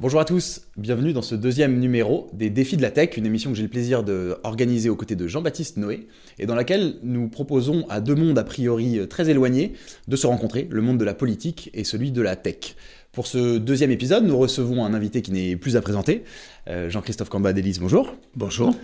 [0.00, 3.50] Bonjour à tous, bienvenue dans ce deuxième numéro des Défis de la Tech, une émission
[3.50, 6.06] que j'ai le plaisir d'organiser aux côtés de Jean-Baptiste Noé,
[6.38, 9.72] et dans laquelle nous proposons à deux mondes a priori très éloignés
[10.06, 12.76] de se rencontrer, le monde de la politique et celui de la tech.
[13.10, 16.22] Pour ce deuxième épisode, nous recevons un invité qui n'est plus à présenter,
[16.68, 18.14] euh, Jean-Christophe Cambadélis, bonjour.
[18.36, 18.76] Bonjour.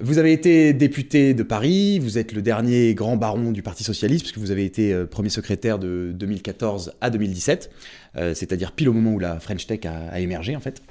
[0.00, 4.22] Vous avez été député de Paris, vous êtes le dernier grand baron du Parti Socialiste,
[4.22, 7.70] puisque vous avez été euh, premier secrétaire de 2014 à 2017,
[8.16, 10.82] euh, c'est-à-dire pile au moment où la French Tech a, a émergé en fait.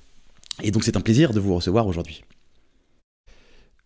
[0.61, 2.23] Et donc c'est un plaisir de vous recevoir aujourd'hui.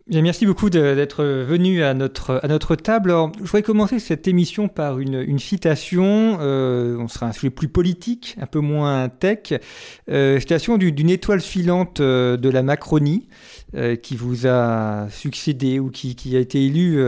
[0.09, 3.11] Bien, merci beaucoup d'être venu à notre, à notre table.
[3.11, 6.38] Alors, je voudrais commencer cette émission par une, une citation.
[6.39, 9.59] Euh, on sera un sujet plus politique, un peu moins tech.
[10.09, 13.28] Euh, citation d'une étoile filante euh, de la Macronie.
[13.75, 17.03] Euh, qui vous a succédé ou qui, a été élu.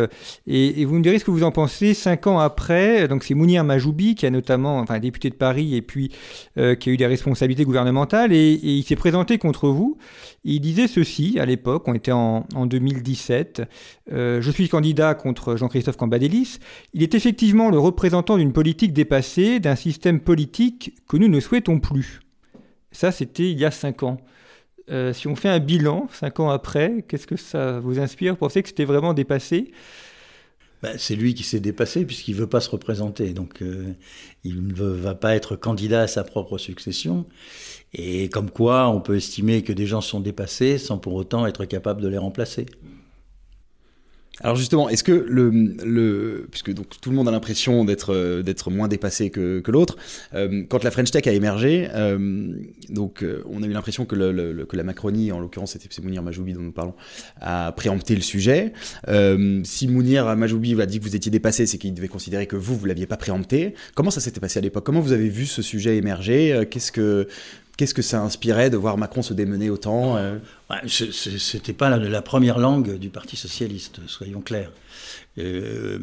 [0.45, 3.07] Et, vous me direz ce que vous en pensez cinq ans après.
[3.07, 6.09] Donc c'est Mounir Majoubi qui a notamment, enfin député de Paris et puis
[6.57, 9.97] qui a eu des responsabilités gouvernementales et, il s'est présenté contre vous.
[10.43, 13.61] Il disait ceci à l'époque, on était en, en 2017.
[14.09, 16.59] je suis candidat contre Jean-Christophe Cambadélis.
[16.93, 21.79] Il est effectivement le représentant d'une politique dépassée, d'un système politique que nous ne souhaitons
[21.79, 22.21] plus.
[22.91, 24.17] Ça, c'était il y a cinq ans.
[24.89, 28.33] Euh, si on fait un bilan, cinq ans après, qu'est-ce que ça vous inspire?
[28.33, 29.71] Vous pensez que c'était vraiment dépassé?
[30.81, 33.33] Ben, C'est lui qui s'est dépassé puisqu'il ne veut pas se représenter.
[33.33, 33.93] Donc euh,
[34.43, 37.25] il ne va pas être candidat à sa propre succession.
[37.93, 41.65] Et comme quoi, on peut estimer que des gens sont dépassés sans pour autant être
[41.65, 42.65] capable de les remplacer.
[44.41, 48.41] Alors justement, est-ce que le, le, puisque donc tout le monde a l'impression d'être euh,
[48.41, 49.97] d'être moins dépassé que, que l'autre,
[50.33, 52.53] euh, quand la French Tech a émergé, euh,
[52.89, 56.23] donc on a eu l'impression que, le, le, que la Macronie, en l'occurrence c'était Mounir
[56.23, 56.93] Majoubi dont nous parlons,
[57.41, 58.73] a préempté le sujet.
[59.63, 62.75] Si Mounir Majoubi va dire que vous étiez dépassé, c'est qu'il devait considérer que vous
[62.77, 63.73] vous l'aviez pas préempté.
[63.95, 64.85] Comment ça s'était passé à l'époque?
[64.85, 66.63] Comment vous avez vu ce sujet émerger?
[66.69, 67.27] Qu'est-ce que
[67.79, 70.37] Qu'est-ce que ça inspirait de voir Macron se démener autant euh?
[70.89, 74.73] C'était pas la, première langue du Parti socialiste, soyons clairs.
[75.37, 75.97] Euh,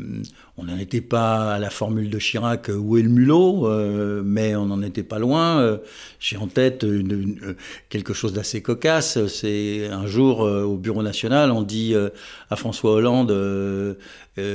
[0.56, 4.56] on n'en était pas à la formule de Chirac où est le mulot, euh, mais
[4.56, 5.60] on n'en était pas loin.
[5.60, 5.76] Euh,
[6.18, 6.86] J'ai en tête
[7.90, 9.26] quelque chose d'assez cocasse.
[9.26, 11.94] C'est un jour au Bureau national, on dit
[12.48, 13.98] à François Hollande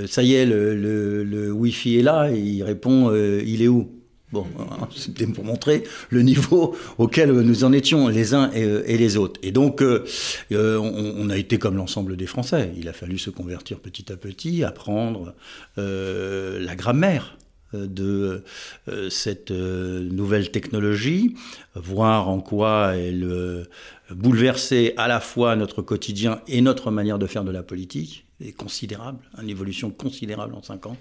[0.08, 4.01] "Ça y est, le, le, le Wi-Fi est là", et il répond "Il est où?
[4.32, 4.48] Bon,
[4.96, 9.40] c'était pour montrer le niveau auquel nous en étions les uns et, les autres.
[9.44, 10.06] Et donc, euh,
[10.52, 12.72] on, on, a été comme l'ensemble des Français.
[12.78, 15.34] Il a fallu se convertir petit à petit, apprendre
[15.78, 17.38] euh, la grammaire
[17.74, 18.44] de
[18.90, 21.36] euh, cette nouvelle technologie,
[21.76, 23.66] voir en quoi elle
[24.10, 28.52] bouleversait à la fois notre quotidien et notre manière de faire de la politique, est
[28.52, 30.98] considérable, une évolution considérable en cinq ans.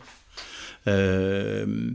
[0.87, 1.93] Euh,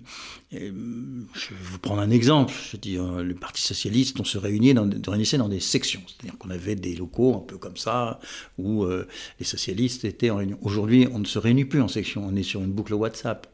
[0.51, 2.53] je vais vous prendre un exemple.
[2.72, 6.38] Je dis, euh, le Parti socialiste, on se réunissait dans, réunissait dans des sections, c'est-à-dire
[6.38, 8.19] qu'on avait des locaux un peu comme ça
[8.57, 9.07] où euh,
[9.40, 10.57] les socialistes étaient en réunion.
[10.62, 13.47] Aujourd'hui, on ne se réunit plus en section, on est sur une boucle WhatsApp.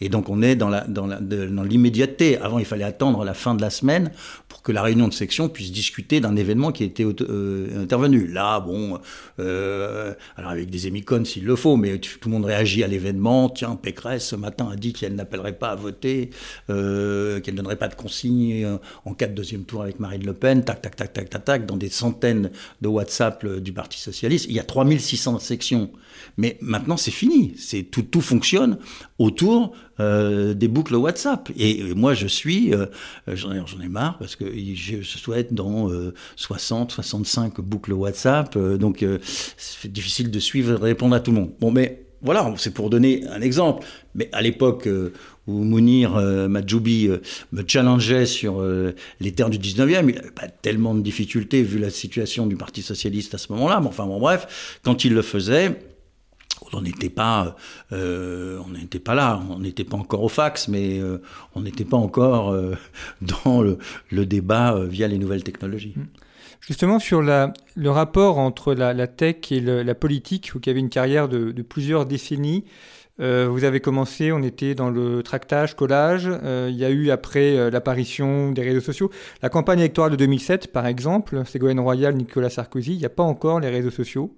[0.00, 2.38] Et donc on est dans l'immédiateté.
[2.38, 4.10] Avant, il fallait attendre la fin de la semaine
[4.48, 8.26] pour que la réunion de section puisse discuter d'un événement qui était euh, intervenu.
[8.26, 8.98] Là, bon,
[9.40, 13.48] euh, alors avec des émicones s'il le faut, mais tout le monde réagit à l'événement.
[13.48, 16.30] Tiens, Pécresse ce matin a dit qu'elle n'appellerait pas à voter,
[16.70, 20.34] euh, qu'elle ne donnerait pas de consignes en cas de deuxième tour avec Marine Le
[20.34, 20.64] Pen.
[20.64, 24.46] Tac, tac, tac, tac, tac, tac, dans des centaines de WhatsApp du Parti socialiste.
[24.48, 25.90] Il y a 3600 sections.
[26.36, 27.54] Mais maintenant, c'est fini.
[27.90, 28.78] Tout, tout fonctionne
[29.18, 31.50] autour euh, des boucles WhatsApp.
[31.56, 32.86] Et, moi, je suis, euh,
[33.26, 38.56] j'en ai, marre parce que je souhaite dans euh, 60, 65 boucles WhatsApp.
[38.56, 39.18] Euh, donc, euh,
[39.56, 41.50] c'est difficile de suivre et de répondre à tout le monde.
[41.60, 43.84] Bon, mais voilà, c'est pour donner un exemple.
[44.14, 44.88] Mais à l'époque
[45.46, 47.08] où Mounir euh, Majoubi
[47.52, 48.62] me challengeait sur
[49.20, 52.82] les terres du 19e, il n'avait pas tellement de difficultés vu la situation du Parti
[52.82, 53.80] Socialiste à ce moment-là.
[53.80, 55.76] Mais enfin, bon, bref, quand il le faisait,
[56.72, 57.56] on n'était pas,
[57.92, 58.60] euh,
[59.04, 61.20] pas là, on n'était pas encore au fax, mais euh,
[61.54, 62.74] on n'était pas encore euh,
[63.44, 65.94] dans le, débat via les nouvelles technologies.
[66.60, 71.28] Justement, sur le rapport entre la, tech et la politique, vous qui avez une carrière
[71.28, 72.64] de, de plusieurs décennies,
[73.18, 76.30] vous avez commencé, on était dans le tractage, collage.
[76.68, 79.10] Il y a eu après l'apparition des réseaux sociaux.
[79.40, 83.22] La campagne électorale de 2007, par exemple, Ségolène Royal, Nicolas Sarkozy, il n'y a pas
[83.22, 84.36] encore les réseaux sociaux.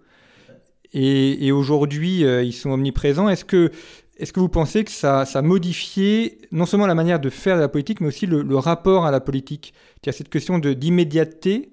[0.93, 3.29] Et, aujourd'hui, ils sont omniprésents.
[3.29, 3.71] Est-ce que,
[4.19, 7.57] est que vous pensez que ça, ça a modifié non seulement la manière de faire
[7.57, 9.73] de la politique, mais aussi le, rapport à la politique?
[10.07, 11.71] A cette question d'immédiateté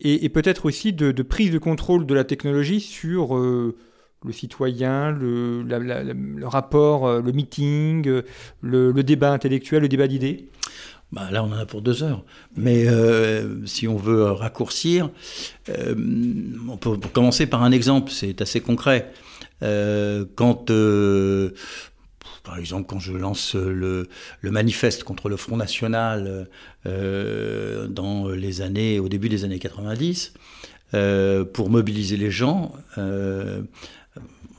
[0.00, 3.34] et, peut-être aussi de, prise de contrôle de la technologie sur
[4.24, 8.22] le citoyen, le, rapport, euh, le meeting, euh,
[8.62, 10.48] le, débat intellectuel, le débat d'idées
[11.14, 12.24] bah là, on en a pour deux heures.
[12.56, 15.10] Mais euh, si on veut raccourcir,
[15.68, 19.12] on peut commencer par un exemple, c'est assez concret.
[19.60, 20.70] quand,
[22.42, 24.08] par exemple, quand je lance le,
[24.40, 26.48] le, manifeste contre le Front National
[26.84, 30.34] dans les années, au début des années 90,
[31.52, 32.72] pour mobiliser les gens,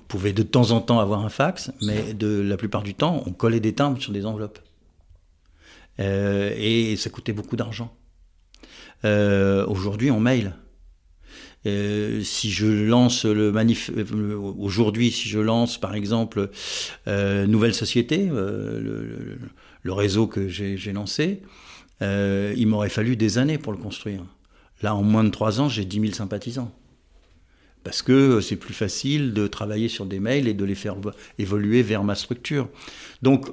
[0.08, 3.32] pouvait de temps en temps avoir un fax, mais de la plupart du temps, on
[3.32, 4.60] collait des timbres sur des enveloppes.
[6.00, 7.96] Euh, et ça coûtait beaucoup d'argent.
[9.04, 10.56] Euh, aujourd'hui, on mail.
[11.66, 13.90] Euh, si je lance le manif
[14.60, 16.52] aujourd'hui, si je lance par exemple
[17.08, 19.38] Nouvelle Société, le,
[19.82, 21.42] le, réseau que j'ai lancé,
[22.02, 24.24] il m'aurait fallu des années pour le construire.
[24.82, 26.72] Là, en moins de trois ans, j'ai 10 000 sympathisants
[27.86, 30.96] parce que c'est plus facile de travailler sur des mails et de les faire
[31.38, 32.68] évoluer vers ma structure.
[33.22, 33.46] Donc,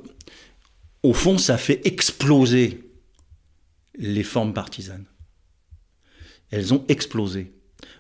[1.03, 2.85] au fond, ça fait exploser
[3.97, 5.07] les formes partisanes.
[6.51, 7.53] Elles ont explosé.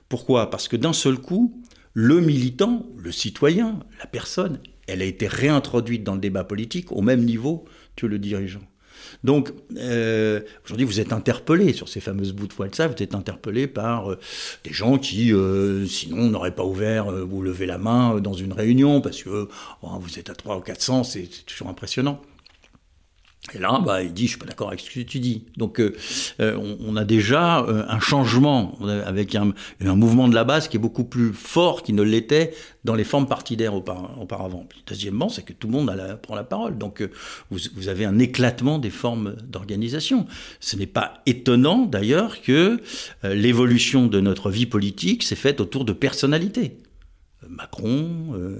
[0.08, 0.50] Pourquoi?
[0.50, 1.62] Parce que d'un seul coup,
[1.94, 7.02] le militant, le citoyen, la personne, elle a été réintroduite dans le débat politique au
[7.02, 7.64] même niveau
[7.96, 8.62] que le dirigeant.
[9.24, 13.66] Donc, euh, aujourd'hui, vous êtes interpellé sur ces fameuses bouts de WhatsApp, vous êtes interpellé
[13.66, 14.18] par euh,
[14.64, 19.00] des gens qui, euh, sinon, n'auraient pas ouvert ou levé la main dans une réunion
[19.00, 19.48] parce que
[19.82, 22.20] oh, vous êtes à 3 ou 400, c'est toujours impressionnant.
[23.54, 25.46] Et là, bah, il dit, je suis pas d'accord avec ce que tu dis.
[25.56, 25.96] Donc, euh,
[26.40, 30.80] euh, on, a déjà euh, un changement avec un, mouvement de la base qui est
[30.80, 32.54] beaucoup plus fort qu'il ne l'était
[32.84, 34.68] dans les formes partidaires auparavant.
[34.86, 36.78] Deuxièmement, c'est que tout le monde prend la parole.
[36.78, 37.02] Donc,
[37.50, 40.26] vous, vous, avez un éclatement des formes d'organisation.
[40.60, 42.80] Ce n'est pas étonnant, d'ailleurs, que
[43.24, 46.78] l'évolution de notre vie politique s'est faite autour de personnalités.
[47.48, 48.56] Macron,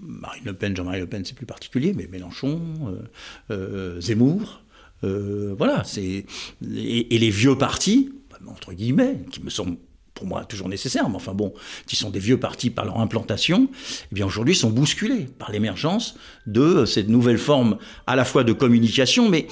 [0.00, 3.02] Marine Le Pen, Jean-Marie Le Pen, c'est plus particulier, mais Mélenchon, euh,
[3.50, 4.62] euh, Zemmour,
[5.04, 6.24] euh, voilà, et,
[6.62, 8.12] les vieux partis,
[8.46, 9.76] entre guillemets, qui me semblent
[10.14, 11.52] pour moi toujours nécessaires, mais enfin bon,
[11.86, 13.68] qui sont des vieux partis par leur implantation,
[14.10, 16.16] eh bien aujourd'hui sont bousculés par l'émergence
[16.46, 19.46] de cette nouvelle forme à la fois de communication, mais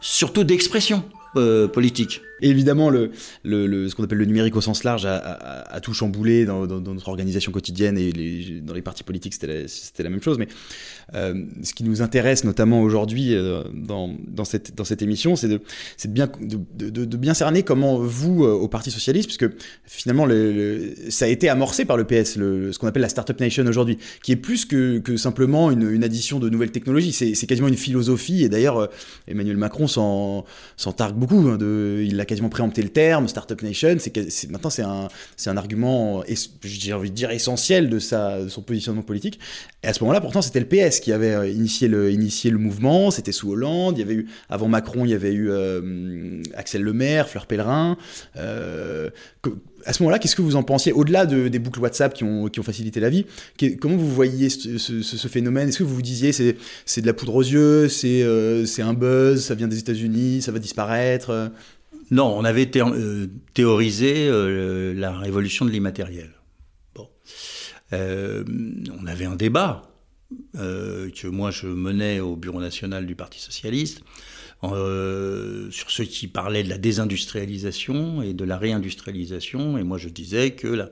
[0.00, 1.02] surtout d'expression
[1.72, 2.20] politique
[2.50, 7.52] évidemment, ce qu'on appelle le numérique au sens large a, tout chamboulé dans, notre organisation
[7.52, 10.38] quotidienne et dans les partis politiques, c'était la, la, même chose.
[10.38, 10.48] Mais
[11.14, 15.60] euh, ce qui nous intéresse notamment aujourd'hui euh, dans, cette, émission, c'est de,
[17.16, 19.46] bien, cerner comment vous, euh, au Parti Socialiste, puisque
[19.84, 23.64] finalement, le, ça a été amorcé par le PS, ce qu'on appelle la Startup Nation
[23.66, 27.12] aujourd'hui, qui est plus que, simplement une, addition de nouvelles technologies.
[27.12, 28.88] C'est quasiment une philosophie, et d'ailleurs,
[29.28, 30.44] Emmanuel Macron s'en
[30.96, 31.48] targue beaucoup.
[31.48, 33.96] Hein, il a quasiment préempté le terme, Startup Nation.
[33.98, 35.08] C'est maintenant c'est un,
[35.46, 36.24] un argument,
[36.62, 39.38] j'ai envie de dire essentiel de sa, de son positionnement politique.
[39.84, 42.58] Et à ce moment-là, pourtant, c'était le PS qui avait euh, initié le, initié le
[42.58, 43.10] mouvement.
[43.10, 43.98] C'était sous Hollande.
[43.98, 47.96] Il y avait eu avant Macron, il y avait eu euh, Axel Lemaire, Fleur Pellerin.
[48.36, 49.10] Euh,
[49.86, 52.48] à ce moment-là, qu'est-ce que vous en pensiez Au-delà de, des boucles WhatsApp qui ont,
[52.48, 53.26] qui ont facilité la vie,
[53.78, 55.68] comment vous voyiez ce, phénomène?
[55.68, 58.24] Est-ce que vous vous disiez c'est, c'est de la poudre aux yeux, c'est,
[58.64, 61.50] c'est un buzz, ça vient des États-Unis, ça va disparaître?
[62.10, 66.30] Non, on avait euh, théorisé euh, la révolution de l'immatériel.
[66.94, 67.08] Bon.
[67.92, 68.44] Euh,
[69.00, 69.90] on avait un débat
[70.54, 74.00] que moi je menais au Bureau national du Parti socialiste
[74.72, 79.76] euh, sur ceux qui parlaient de la désindustrialisation et de la réindustrialisation.
[79.78, 80.88] Et moi, je disais que la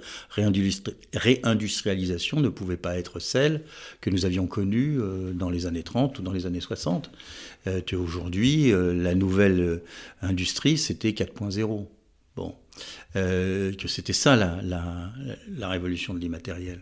[1.15, 3.63] réindustrialisation ne pouvait pas être celle
[4.01, 7.11] que nous avions connue euh, dans les années 30 ou dans les années 60.
[7.67, 9.81] Euh, Aujourd'hui, euh, la nouvelle
[10.23, 11.87] industrie, c'était 4.0.
[12.35, 12.55] Bon.
[13.15, 15.13] que c'était ça la, la,
[15.57, 16.81] la révolution de l'immatériel.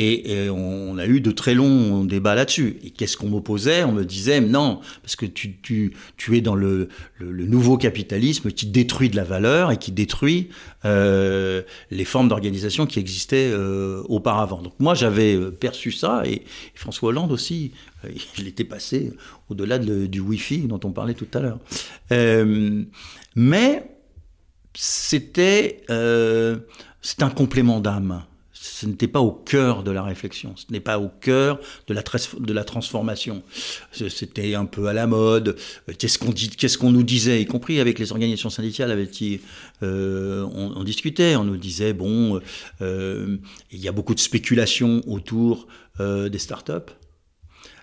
[0.00, 2.78] Et, on, a eu de très longs débats là-dessus.
[2.84, 3.82] Et qu'est-ce qu'on m'opposait?
[3.82, 5.92] On me disait non, parce que tu,
[6.32, 6.88] es dans le,
[7.20, 10.50] nouveau capitalisme qui détruit de la valeur et qui détruit
[10.84, 14.62] euh, les formes d'organisation qui existaient euh, auparavant.
[14.62, 16.42] Donc moi j'avais euh, perçu ça et,
[16.76, 17.72] François Hollande aussi,
[18.38, 19.12] il était passé
[19.48, 21.58] au-delà de, du Wi-Fi dont on parlait tout à l'heure.
[23.34, 23.90] Mais
[24.74, 25.82] c'était
[27.00, 28.22] c'est un complément d'âme
[28.80, 31.58] ce n'était pas au cœur de la réflexion, ce n'est pas au cœur
[31.88, 32.02] de la,
[32.38, 33.42] de la transformation.
[33.90, 35.56] C'était un peu à la mode.
[35.98, 39.40] Qu'est-ce qu'on dit, qu'est-ce qu'on nous disait, y compris avec les organisations syndicales avec qui
[39.82, 41.34] euh, on, discutait.
[41.34, 42.40] On nous disait bon,
[42.80, 43.36] euh,
[43.72, 45.66] il y a beaucoup de spéculation autour
[45.98, 46.92] euh, des startups.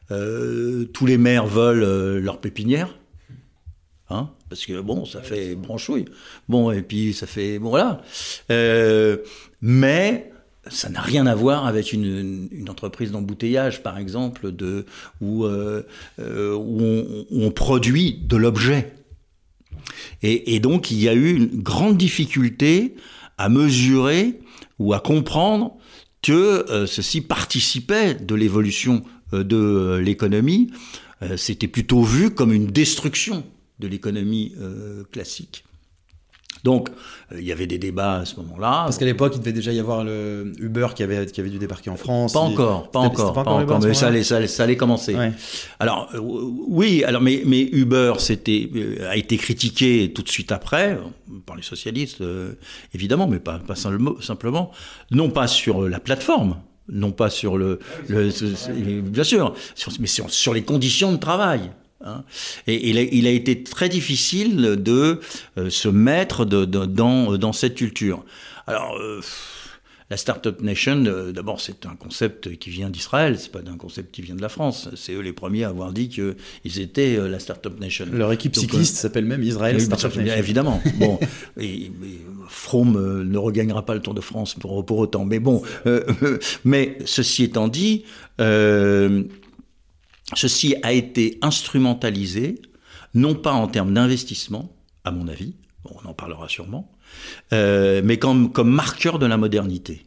[0.07, 2.95] tous les maires veulent leur pépinière.
[4.09, 6.05] Hein parce que bon, ça fait branchouille.
[6.47, 8.01] Bon, et puis ça fait bon voilà.
[9.61, 10.31] mais
[10.69, 14.85] ça n'a rien à voir avec une, entreprise d'embouteillage, par exemple, de,
[15.21, 15.83] où, euh,
[16.19, 16.55] euh,
[17.31, 18.93] on, produit de l'objet.
[20.23, 22.95] Et, donc, il y a eu une grande difficulté
[23.37, 24.39] à mesurer
[24.79, 25.75] ou à comprendre
[26.21, 30.71] que euh, ceci participait de l'évolution de l'économie.
[31.37, 33.43] C'était plutôt vu comme une destruction
[33.79, 34.53] de l'économie
[35.11, 35.65] classique.
[36.63, 36.89] Donc,
[37.31, 38.83] euh, il y avait des débats à ce moment-là.
[38.85, 41.59] Parce qu'à l'époque, il devait déjà y avoir le Uber qui avait, qui avait dû
[41.59, 42.33] débarquer en France.
[42.33, 45.15] Pas encore, pas encore, pas, encore, mais ça allait, ça, allait, commencer.
[45.79, 50.51] Alors, euh, oui, alors, mais, mais Uber c'était, euh, a été critiqué tout de suite
[50.51, 50.97] après,
[51.45, 52.23] par les socialistes,
[52.93, 54.71] évidemment, mais pas, pas simplement,
[55.11, 56.57] non pas sur la plateforme,
[56.89, 59.53] non pas sur le, le bien sûr,
[59.99, 61.71] mais sur, sur les conditions de travail.
[62.05, 62.23] Hein.
[62.67, 65.19] Et il a, été très difficile de
[65.57, 68.23] euh, se mettre dans, dans, cette culture.
[68.67, 69.21] Alors, euh,
[70.11, 74.13] la Startup Nation, euh, d'abord, c'est un concept qui vient d'Israël, c'est pas un concept
[74.13, 74.87] qui vient de la France.
[74.95, 78.05] C'est eux les premiers à avoir dit qu'ils étaient la Startup Nation.
[78.11, 80.37] Leur équipe cycliste s'appelle même Israël Startup Nation.
[80.37, 80.81] Évidemment.
[80.97, 81.19] bon,
[81.59, 81.91] et,
[82.47, 85.25] Froome ne regagnera pas le Tour de France pour, pour autant.
[85.25, 85.63] Mais bon,
[86.65, 88.05] mais ceci étant dit,
[90.33, 92.61] Ceci a été instrumentalisé,
[93.13, 95.55] non pas en termes d'investissement, à mon avis,
[95.85, 96.91] on en parlera sûrement,
[97.53, 100.05] euh, mais comme, comme marqueur de la modernité.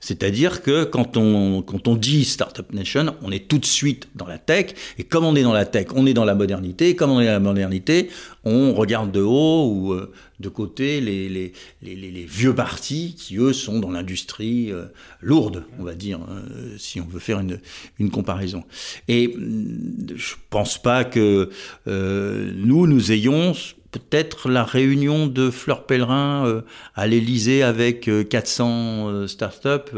[0.00, 4.26] C'est-à-dire que quand on, quand on dit Startup Nation, on est tout de suite dans
[4.26, 4.74] la tech.
[4.98, 6.90] Et comme on est dans la tech, on est dans la modernité.
[6.90, 8.08] Et comme on est dans la modernité,
[8.44, 13.52] on regarde de haut ou euh, de côté les, les, les, vieux partis qui, eux,
[13.52, 14.84] sont dans l'industrie euh,
[15.20, 16.42] lourde, on va dire, hein,
[16.78, 17.58] si on veut faire une,
[17.98, 18.64] une comparaison.
[19.08, 21.50] Et mm, je pense pas que
[21.88, 23.54] euh, nous, nous ayons
[23.90, 26.62] peut-être la réunion de Fleur Pellerin euh,
[26.94, 29.96] à l'Elysée avec 400 euh, euh, startups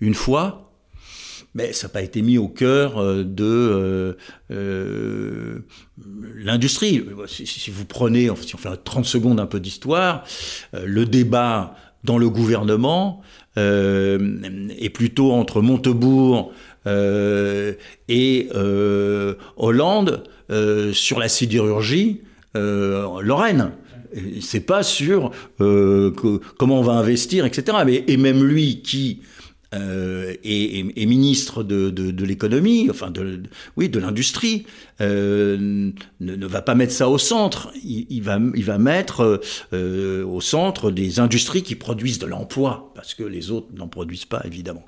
[0.00, 0.72] une fois,
[1.54, 4.16] mais ça n'a pas été mis au cœur de
[6.34, 7.04] l'industrie.
[7.26, 10.24] Si, vous prenez, si on fait 30 secondes un peu d'histoire,
[10.72, 11.74] le débat
[12.04, 13.20] dans le gouvernement
[13.56, 16.54] est plutôt entre Montebourg
[16.86, 18.48] et
[19.56, 20.24] Hollande
[20.92, 22.22] sur la sidérurgie
[22.54, 23.72] Lorraine.
[24.40, 25.30] C'est pas sur
[25.60, 26.10] euh,
[26.58, 27.78] comment on va investir, etc.
[27.86, 29.20] Mais, et même lui qui
[29.74, 33.42] euh, est, ministre de, l'économie, enfin de,
[33.76, 34.66] oui, de l'industrie,
[35.00, 37.70] ne, va pas mettre ça au centre.
[37.82, 39.40] Il, va, il va mettre
[39.72, 44.42] au centre des industries qui produisent de l'emploi, parce que les autres n'en produisent pas,
[44.44, 44.84] évidemment.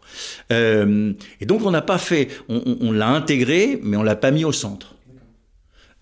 [0.51, 4.45] et donc on n'a pas fait, on, on l'a intégré, mais on l'a pas mis
[4.45, 4.94] au centre.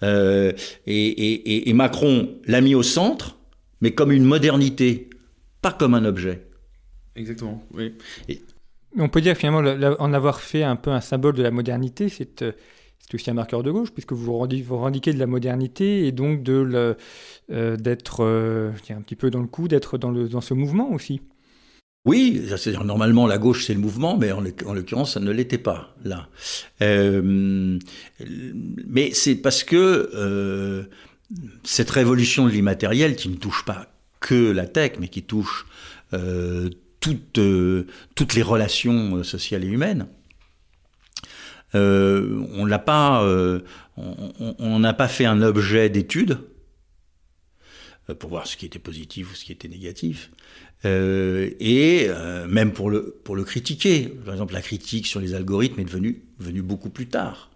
[0.03, 0.53] Euh,
[0.87, 3.39] et, Macron l'a mis au centre,
[3.81, 5.11] mais comme une modernité,
[5.61, 6.47] pas comme un objet.
[7.17, 7.95] Exactement, oui.
[8.99, 12.43] On peut dire finalement en avoir fait un peu un symbole de la modernité, c'est
[12.43, 12.53] euh,
[13.15, 16.97] aussi un marqueur de gauche, puisque vous vous revendiquez de la modernité et donc de
[17.51, 18.25] euh, d'être
[18.91, 21.21] un petit peu dans le coup, d'être dans, dans ce mouvement aussi.
[22.05, 24.43] Oui, c'est-à-dire normalement la gauche c'est le mouvement, mais en,
[24.75, 26.29] l'occurrence ça ne l'était pas là.
[26.81, 27.79] Euh,
[28.89, 30.83] mais c'est parce que euh,
[31.63, 33.87] cette révolution de l'immatériel qui ne touche pas
[34.19, 35.67] que la tech, mais qui touche
[36.13, 37.39] euh, toutes,
[38.35, 40.07] les relations sociales et humaines,
[41.75, 43.25] on l'a pas,
[43.97, 46.39] on n'a pas fait un objet d'étude
[48.19, 50.31] pour voir ce qui était positif ou ce qui était négatif.
[50.85, 54.09] Euh, et euh, même pour le, pour le critiquer.
[54.25, 57.51] Par exemple, la critique sur les algorithmes est devenue, venue beaucoup plus tard.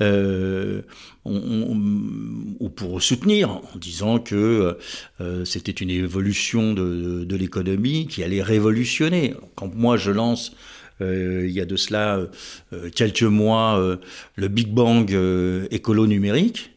[0.00, 0.82] Euh,
[1.24, 4.78] ou pour soutenir en disant que
[5.20, 9.34] euh, c'était une évolution de, de, l'économie qui allait révolutionner.
[9.56, 10.52] Quand moi je lance
[11.00, 12.20] euh, il y a de cela
[12.94, 13.98] quelques mois
[14.36, 15.10] le Big Bang
[15.70, 16.70] écolo numérique,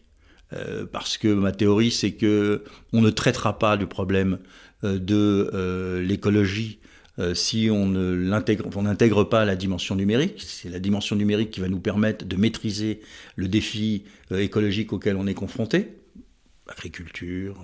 [0.92, 4.38] parce que ma théorie c'est que on ne traitera pas du problème
[4.84, 6.80] euh, de euh, l'écologie
[7.20, 10.42] euh, si on n'intègre pas la dimension numérique.
[10.44, 13.02] C'est la dimension numérique qui va nous permettre de maîtriser
[13.36, 15.98] le défi écologique auquel on est confronté.
[16.68, 17.58] agriculture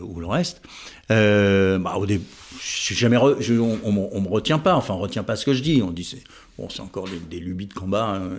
[0.00, 0.62] ou le reste.
[1.08, 1.98] Bah,
[2.60, 5.82] jamais on, ne me retient pas, enfin on retient pas ce que je dis.
[5.82, 5.90] On
[6.58, 8.30] bon, c'est encore des, lubies de combat hein,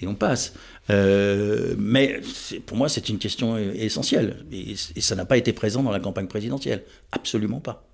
[0.00, 0.54] et on passe.
[0.88, 2.20] mais
[2.66, 6.26] pour moi, c'est une question essentielle et, ça n'a pas été présent dans la campagne
[6.26, 7.86] présidentielle, absolument pas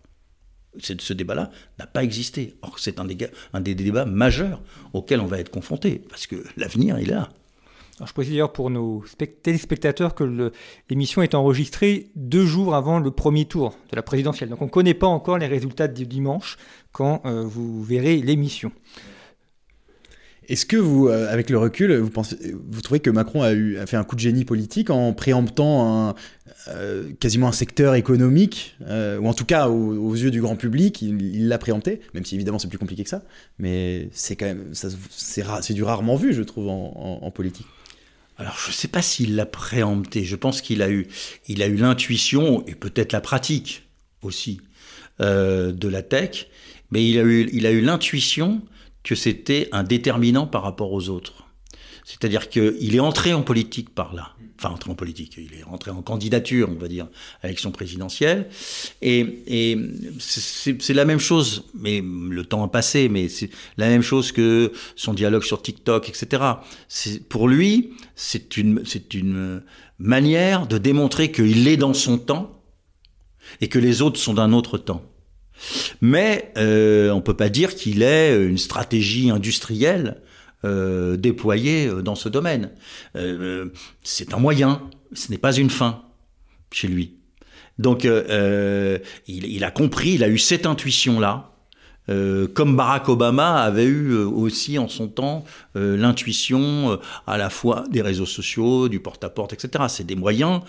[0.79, 2.55] ce débat-là n'a pas existé.
[2.63, 7.05] Or, c'est un, des débats majeurs auxquels on va être confronté, parce que l'avenir, est
[7.05, 7.29] là.
[7.99, 9.05] Alors, je précise d'ailleurs pour nos
[9.43, 10.53] téléspectateurs que
[10.89, 14.49] l'émission est enregistrée deux jours avant le premier tour de la présidentielle.
[14.49, 16.57] Donc on ne connaît pas encore les résultats du dimanche
[16.93, 18.73] quand euh, vous verrez l'émission.
[20.53, 23.97] Est-ce que vous, euh, avec le recul, vous, pensez, vous trouvez que Macron a, fait
[23.97, 26.15] un coup de génie politique en préemptant un,
[26.69, 31.01] euh, quasiment un secteur économique, euh, ou en tout cas aux, yeux du grand public,
[31.01, 33.23] il l'a préempté, même si évidemment c'est plus compliqué que ça,
[33.59, 37.67] mais c'est quand même, c'est du rarement vu, je trouve, en, politique.
[38.37, 41.07] Alors je ne sais pas s'il l'a préempté, je pense qu'il a eu,
[41.49, 43.85] il a eu l'intuition et peut-être la pratique
[44.21, 44.61] aussi
[45.19, 46.49] de la tech,
[46.91, 48.61] mais il a eu, il a eu l'intuition
[49.03, 51.45] que c'était un déterminant par rapport aux autres.
[52.05, 54.35] C'est-à-dire qu'il est entré en politique par là.
[54.59, 57.09] Enfin, entré en politique, il est entré en candidature, on va dire,
[57.43, 58.49] à l'élection présidentielle.
[59.01, 59.77] Et,
[60.19, 64.73] c'est la même chose, mais le temps a passé, mais c'est la même chose que
[64.95, 66.43] son dialogue sur TikTok, etc.
[67.29, 69.63] Pour lui, c'est une, une
[69.99, 72.63] manière de démontrer qu'il est dans son temps
[73.61, 75.12] et que les autres sont d'un autre temps.
[76.01, 80.21] Mais euh, on ne peut pas dire qu'il ait une stratégie industrielle
[80.65, 82.71] euh, déployée euh, dans ce domaine.
[84.03, 86.03] c'est un moyen, ce n'est pas une fin
[86.71, 87.17] chez lui.
[87.79, 91.51] Donc il, a compris, il a eu cette intuition-là.
[92.07, 98.27] comme Barack Obama avait eu aussi en son temps l'intuition à la fois des réseaux
[98.27, 99.85] sociaux, du porte-à-porte, etc.
[99.89, 100.61] C'est des moyens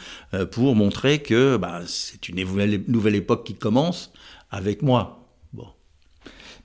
[0.51, 2.41] pour montrer que bah, c'est une
[2.87, 4.13] nouvelle époque qui commence
[4.53, 5.25] avec moi.
[5.51, 5.65] Bon.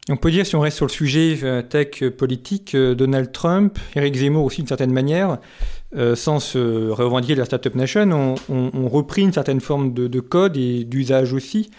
[0.09, 3.78] On peut dire, si on reste sur le sujet euh, tech politique, euh, Donald Trump,
[3.97, 5.38] Eric Zemmour aussi d'une certaine manière,
[5.97, 10.57] euh, sans se revendiquer de la Startup Nation, ont, repris une certaine forme de, code
[10.57, 11.71] et d'usage aussi.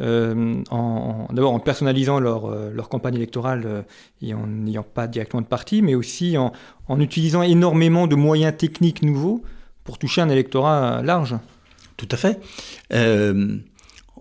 [0.00, 3.84] en, d'abord en personnalisant leur, leur campagne électorale
[4.22, 6.52] et en n'ayant pas directement de parti, mais aussi en,
[6.88, 9.42] en, utilisant énormément de moyens techniques nouveaux
[9.84, 11.36] pour toucher un électorat large.
[11.98, 12.40] Tout à fait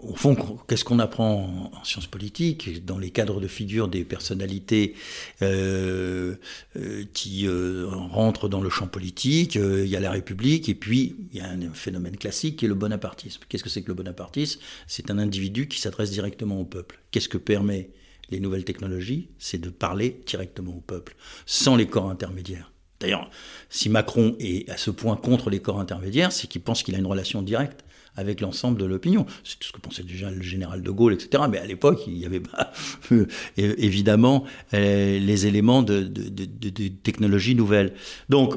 [0.04, 0.36] au fond,
[0.68, 4.96] qu'est-ce qu'on apprend en, sciences politiques, dans les cadres de figure des personnalités
[5.42, 6.36] euh,
[6.76, 11.16] euh, qui euh, rentrent dans le champ politique Il y a la République, et puis
[11.32, 13.42] il y a un phénomène classique qui est le bonapartisme.
[13.48, 14.60] Qu'est-ce que c'est que le bonapartisme?
[14.88, 17.00] C'est un individu qui s'adresse directement au peuple.
[17.12, 17.92] Qu'est-ce que permet
[18.30, 19.30] les nouvelles technologies?
[19.40, 22.72] C'est de parler directement au peuple, sans les corps intermédiaires.
[23.00, 23.30] D'ailleurs,
[23.70, 26.98] si Macron est à ce point contre les corps intermédiaires, c'est qu'il pense qu'il a
[26.98, 27.86] une relation directe
[28.20, 29.26] avec l'ensemble de l'opinion.
[29.44, 31.44] C'est tout ce que pensait déjà le général de Gaulle, etc.
[31.50, 32.72] Mais à l'époque, il n'y avait pas,
[33.12, 37.94] euh, évidemment, euh, les éléments de, de, technologie nouvelle.
[38.28, 38.56] Donc,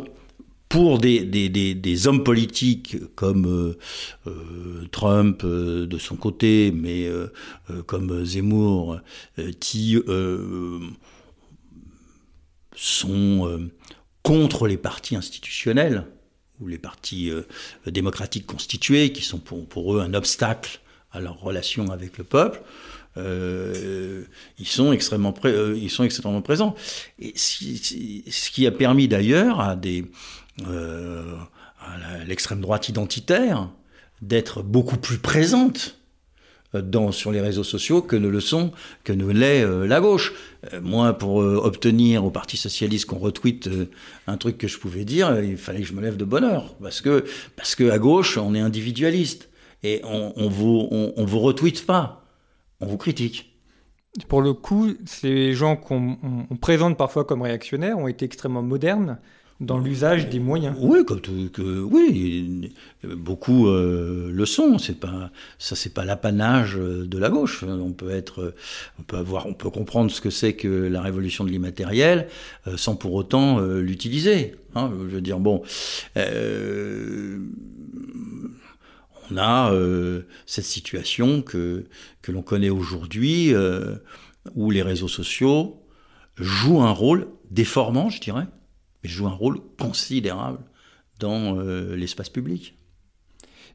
[0.68, 3.75] pour des, des, hommes politiques comme
[4.27, 7.11] euh, Trump de son côté, mais
[7.87, 8.98] comme Zemmour,
[9.61, 9.98] qui
[12.75, 13.68] sont
[14.22, 16.07] contre les partis institutionnels,
[16.66, 17.42] les partis euh,
[17.87, 20.81] démocratiques constitués, qui sont pour, eux un obstacle
[21.12, 22.62] à leur relation avec le peuple,
[23.18, 24.25] euh,
[24.59, 26.75] ils, sont extrêmement euh, ils sont extrêmement présents.
[27.18, 29.77] Et ce qui a permis d'ailleurs à
[32.27, 33.68] l'extrême droite identitaire
[34.22, 35.98] d'être beaucoup plus présente
[36.80, 38.72] dans, sur les réseaux sociaux que ne le sont,
[39.04, 40.32] que ne l'est euh, la gauche.
[40.72, 43.68] Euh, moi, pour euh, obtenir au Parti Socialiste qu'on retweete
[44.26, 46.74] un truc que je pouvais dire, il fallait que je me lève de bonne heure.
[46.82, 47.24] Parce que,
[47.56, 49.50] parce que à gauche, on est individualiste.
[49.82, 52.24] Et on, on vous, on, vous retweete pas.
[52.80, 53.58] On vous critique.
[54.28, 59.18] Pour le coup, ces gens qu'on présente parfois comme réactionnaires ont été extrêmement modernes
[59.62, 60.77] dans l'usage des moyens.
[60.79, 62.72] Oui, que, oui,
[63.05, 64.79] beaucoup euh, le sont.
[64.79, 67.62] C'est pas ça, c'est pas l'apanage de la gauche.
[67.62, 68.55] On peut être,
[68.98, 72.29] on peut avoir, on peut comprendre ce que c'est que la révolution de l'immatériel
[72.66, 74.57] euh, sans pour autant euh, l'utiliser.
[74.75, 74.90] Hein.
[75.09, 75.62] je veux dire, bon.
[79.31, 79.72] on a
[80.46, 81.85] cette situation que,
[82.20, 83.55] que l'on connaît aujourd'hui
[84.55, 85.79] où les réseaux sociaux
[86.37, 88.46] jouent un rôle déformant, je dirais,
[89.02, 90.60] mais joue un rôle considérable
[91.18, 92.76] dans euh, l'espace public.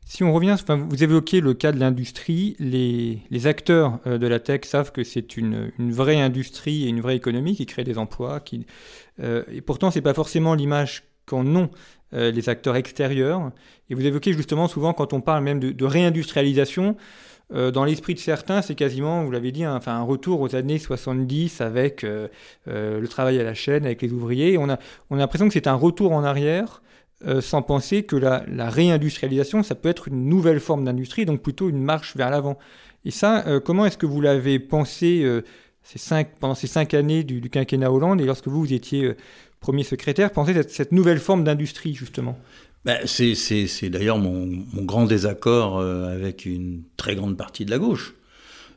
[0.05, 0.55] Si on revient,
[0.89, 5.35] vous évoquez le cas de l'industrie, les, acteurs euh, de la tech savent que c'est
[5.35, 8.41] une, vraie industrie et une vraie économie qui crée des emplois.
[9.19, 11.69] Euh, et pourtant, ce n'est pas forcément l'image qu'en ont
[12.13, 13.51] les acteurs extérieurs.
[13.89, 16.95] Et vous évoquez justement souvent quand on parle même de, réindustrialisation,
[17.49, 20.79] dans l'esprit de certains, c'est quasiment, vous l'avez dit, un, enfin, un retour aux années
[20.79, 22.05] 70 avec
[22.65, 24.57] le travail à la chaîne, avec les ouvriers.
[24.57, 24.77] on a,
[25.09, 26.81] on a l'impression que c'est un retour en arrière
[27.25, 31.67] euh, sans penser que la, réindustrialisation, ça peut être une nouvelle forme d'industrie, donc plutôt
[31.67, 32.59] une marche vers l'avant.
[33.05, 35.41] Et ça, euh, comment est-ce que vous l'avez pensé euh,
[36.39, 39.15] pendant ces cinq années du, quinquennat Hollande et lorsque vous, vous étiez
[39.59, 42.37] premier secrétaire, cette, cette nouvelle forme d'industrie, justement?
[42.87, 48.15] Ben, C'est d'ailleurs mon, grand désaccord avec une très grande partie de la gauche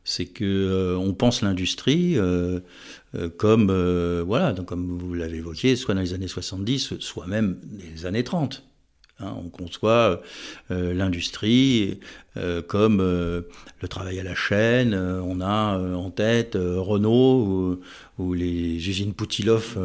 [0.02, 2.16] c'est que on pense l'industrie
[3.16, 7.26] euh, comme, euh, voilà, donc comme vous l'avez évoqué, soit dans les années 70, soit
[7.26, 8.62] même les années 30.
[9.20, 10.22] Hein, on conçoit
[10.70, 11.98] euh, l'industrie
[12.68, 14.94] comme le travail à la chaîne.
[14.94, 17.80] on a en tête Renault
[18.18, 19.76] ou, les usines Poutilov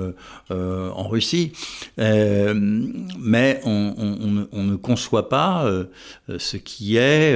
[0.52, 1.54] en Russie.
[1.98, 5.68] mais on, ne conçoit pas
[6.38, 7.36] ce qui est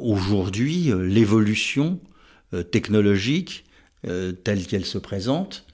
[0.00, 2.00] aujourd'hui l'évolution
[2.72, 3.64] technologique
[4.06, 5.64] euh, telle qu'elle se présente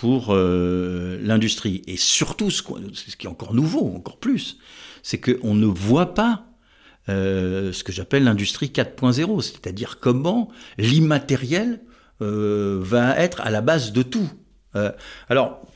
[0.00, 1.82] pour euh, l'industrie.
[1.86, 4.56] Et surtout, ce, qui est encore nouveau, encore plus,
[5.02, 6.46] c'est qu'on ne voit pas
[7.10, 11.82] euh, ce que j'appelle l'industrie 4.0, c'est-à-dire comment l'immatériel
[12.22, 14.28] va être à la base de tout.
[15.30, 15.66] alors,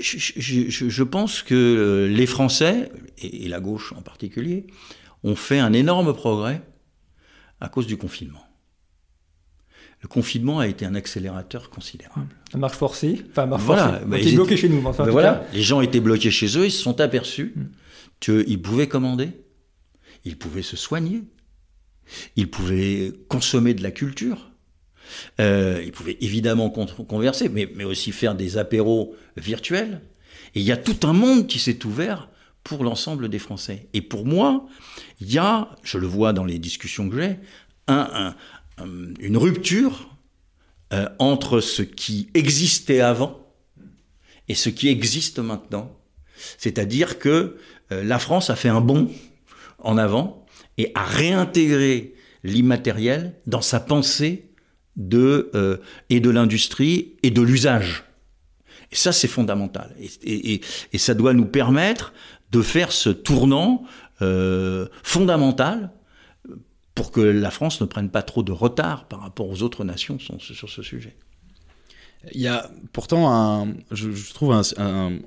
[0.00, 4.66] je, pense que les Français, et la gauche en particulier,
[5.24, 6.62] ont fait un énorme progrès
[7.60, 8.47] à cause du confinement
[10.00, 12.28] le confinement a été un accélérateur considérable.
[12.54, 14.04] Un marche forcée, enfin marche voilà, forcée.
[14.06, 14.86] Bah, bloqués chez nous.
[14.86, 17.64] Enfin, bah, voilà, les gens étaient bloqués chez eux, ils se sont aperçus mm.
[18.20, 19.30] qu'ils pouvaient commander,
[20.24, 21.22] ils pouvaient se soigner,
[22.36, 24.50] ils pouvaient consommer de la culture,
[25.40, 30.00] euh, ils pouvaient évidemment converser, mais, mais aussi faire des apéros virtuels.
[30.54, 32.28] Et il y a tout un monde qui s'est ouvert
[32.62, 33.88] pour l'ensemble des Français.
[33.94, 34.66] Et pour moi,
[35.20, 37.38] il y a, je le vois dans les discussions que j'ai,
[37.88, 38.34] un, un,
[39.20, 40.08] une rupture
[40.92, 43.46] euh, entre ce qui existait avant
[44.48, 45.96] et ce qui existe maintenant.
[46.56, 47.56] C'est-à-dire que
[47.92, 49.10] euh, la France a fait un bond
[49.78, 52.14] en avant et a réintégré
[52.44, 54.50] l'immatériel dans sa pensée
[54.96, 58.04] de, et de l'industrie et de l'usage.
[58.90, 59.94] Et ça, c'est fondamental.
[60.24, 60.60] Et,
[60.96, 62.12] ça doit nous permettre
[62.50, 63.84] de faire ce tournant
[65.02, 65.90] fondamental
[66.98, 70.18] pour que la France ne prenne pas trop de retard par rapport aux autres nations
[70.18, 71.14] sur ce sujet.
[72.34, 74.52] Il y a pourtant, un, je, trouve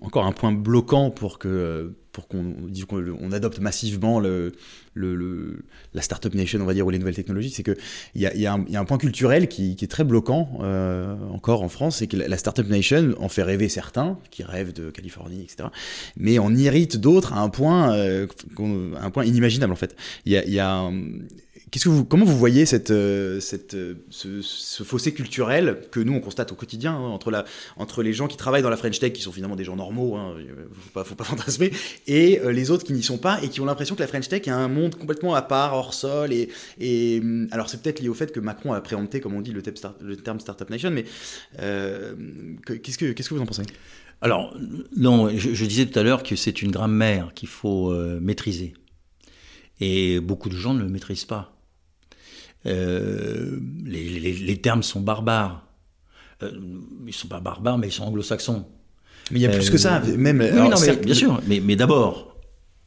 [0.01, 2.53] encore un point bloquant pour que pour qu'on
[2.89, 4.51] qu'on adopte massivement le,
[4.95, 7.77] le, la startup nation, on va dire, ou les nouvelles technologies, c'est qu'il
[8.15, 11.63] y a, y, y a un point culturel qui, qui est très bloquant euh, encore
[11.63, 15.43] en France, c'est que la, startup nation en fait rêver certains qui rêvent de Californie,
[15.43, 15.69] etc.
[16.17, 18.27] Mais on irrite d'autres à un point, euh,
[18.99, 19.95] un point inimaginable en fait.
[20.25, 20.91] Il y a, y a
[21.79, 26.93] comment vous voyez cette, euh, euh, ce, fossé culturel que nous on constate au quotidien
[26.93, 27.45] hein, entre, la,
[27.77, 30.15] entre les gens qui travaillent dans la French Tech, qui sont finalement des gens normaux,
[30.15, 30.35] hein,
[30.73, 31.71] faut pas, faut pas fantasmer,
[32.07, 34.27] et euh, les autres qui n'y sont pas et qui ont l'impression que la French
[34.27, 36.33] Tech est un monde complètement à part, hors sol.
[36.33, 39.41] Et, et hum, alors c'est peut-être lié au fait que Macron a préempté, comme on
[39.41, 41.05] dit, le, terme Startup Nation, mais
[41.55, 43.63] qu'est-ce que qu'est-ce que vous en pensez?
[44.19, 44.55] Alors
[44.97, 48.73] non, je, disais tout à l'heure que c'est une grammaire qu'il faut maîtriser.
[49.79, 51.60] Et beaucoup de gens ne le maîtrisent pas.
[52.65, 55.65] Euh, les, termes sont barbares.
[56.43, 56.51] Euh,
[57.07, 58.65] ils sont pas barbares, mais ils sont anglo-saxons.
[59.31, 60.39] Mais il y a plus que ça, euh, même.
[60.39, 62.30] bien sûr, mais, mais d'abord,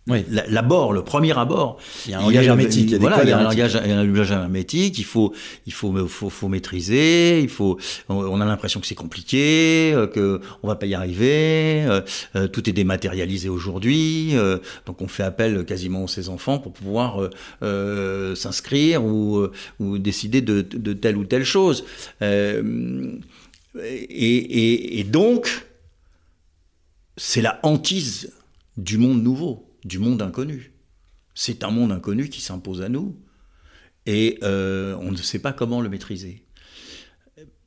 [0.06, 0.22] oui.
[0.28, 1.78] L'abord, le premier abord.
[2.04, 2.90] Il y a un langage hermétique.
[2.90, 4.98] Il y a, voilà, il y a un langage, hermétique.
[4.98, 5.32] Il faut,
[5.66, 7.40] il faut, faut, faut maîtriser.
[7.40, 7.78] Il faut.
[8.10, 11.84] On a l'impression que c'est compliqué, euh, que on va pas y arriver.
[11.86, 12.02] Euh,
[12.36, 14.34] euh, tout est dématérialisé aujourd'hui,
[14.84, 17.30] donc on fait appel quasiment à ses enfants pour pouvoir
[17.62, 19.46] s'inscrire ou,
[19.80, 21.84] ou décider de, de, telle ou telle chose.
[22.20, 22.66] et,
[23.80, 25.66] et, et donc,
[27.16, 28.32] c'est la hantise
[28.76, 30.72] du monde nouveau du monde inconnu.
[31.34, 33.16] C'est un monde inconnu qui s'impose à nous
[34.06, 36.44] et euh, on ne sait pas comment le maîtriser.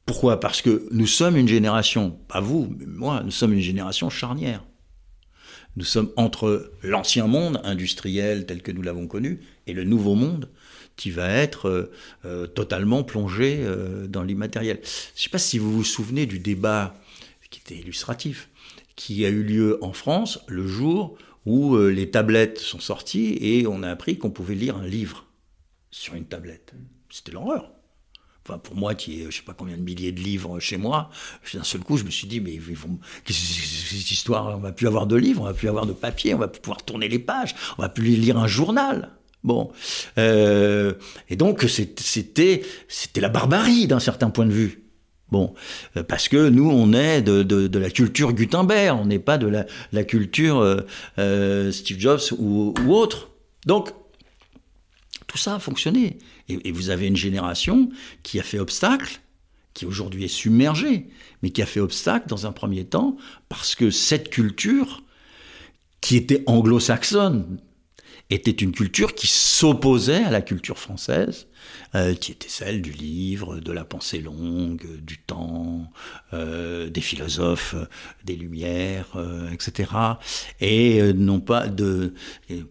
[0.05, 0.39] Pourquoi?
[0.39, 4.63] Parce que nous sommes une génération, pas vous, mais moi, nous sommes une génération charnière.
[5.75, 10.49] Nous sommes entre l'ancien monde industriel tel que nous l'avons connu et le nouveau monde
[10.95, 11.91] qui va être euh,
[12.25, 13.63] euh, totalement plongé
[14.07, 14.79] dans l'immatériel.
[14.81, 16.95] Je ne sais pas si vous vous souvenez du débat
[17.49, 18.49] qui était illustratif,
[18.95, 23.67] qui a eu lieu en France le jour où euh, les tablettes sont sorties et
[23.67, 25.27] on a appris qu'on pouvait lire un livre
[25.91, 26.73] sur une tablette.
[27.09, 27.71] C'était l'horreur.
[28.43, 31.09] enfin pour moi qui ai je sais pas combien de milliers de livres chez moi,
[31.53, 34.87] d'un seul coup je me suis dit mais ils vont, cette histoire, on va plus
[34.87, 37.19] avoir de livres, on va plus avoir de papier, on va plus pouvoir tourner les
[37.19, 39.13] pages, on va plus lire un journal.
[39.45, 39.71] Bon,
[40.17, 40.95] euh,
[41.29, 42.61] et donc c'était
[43.15, 44.86] la barbarie d'un certain point de vue.
[45.31, 45.53] Bon,
[45.97, 49.47] euh, parce que nous, on est de, la culture Gutenberg, on n'est pas de
[49.91, 50.81] la, culture euh,
[51.19, 53.29] euh Steve Jobs ou, autre.
[53.65, 53.89] Donc,
[55.27, 56.17] tout ça a fonctionné.
[56.47, 57.89] Et, vous avez une génération
[58.23, 59.19] qui a fait obstacle,
[59.73, 61.07] qui aujourd'hui est submergée,
[61.43, 63.17] mais qui a fait obstacle dans un premier temps,
[63.49, 65.03] parce que cette culture,
[65.99, 67.59] qui était anglo-saxonne,
[68.29, 71.47] était une culture qui s'opposait à la culture française,
[71.95, 75.89] euh, qui était celle du livre, de la pensée longue, du temps,
[76.33, 77.75] euh, des philosophes,
[78.25, 79.17] des Lumières,
[79.53, 79.91] etc.
[80.59, 82.13] Et euh, non pas de,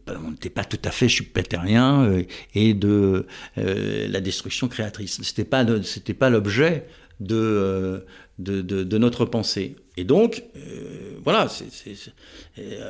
[0.08, 2.22] on n'était pas tout à fait schumpeterien
[2.54, 5.22] et de la destruction créatrice.
[5.22, 6.86] C'était pas, c'était pas l'objet
[7.20, 8.04] de,
[8.38, 9.76] de, notre pensée.
[9.96, 11.48] Et donc, euh, voilà.
[11.48, 11.70] c'est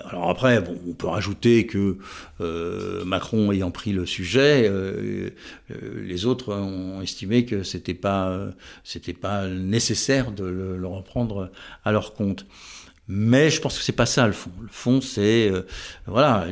[0.05, 1.99] alors après, bon, on peut rajouter que
[2.41, 5.31] euh, Macron ayant pris le sujet, euh,
[5.71, 8.49] euh les autres ont estimé que c'était pas,
[8.85, 11.51] c'était pas nécessaire de le, reprendre
[11.85, 12.47] à leur compte.
[13.09, 14.51] Mais je pense que c'est pas ça le fond.
[14.61, 15.63] Le fond, c'est euh,
[16.07, 16.47] voilà.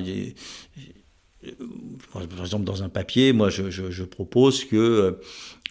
[2.13, 5.19] Par exemple, dans un papier, moi, je, propose que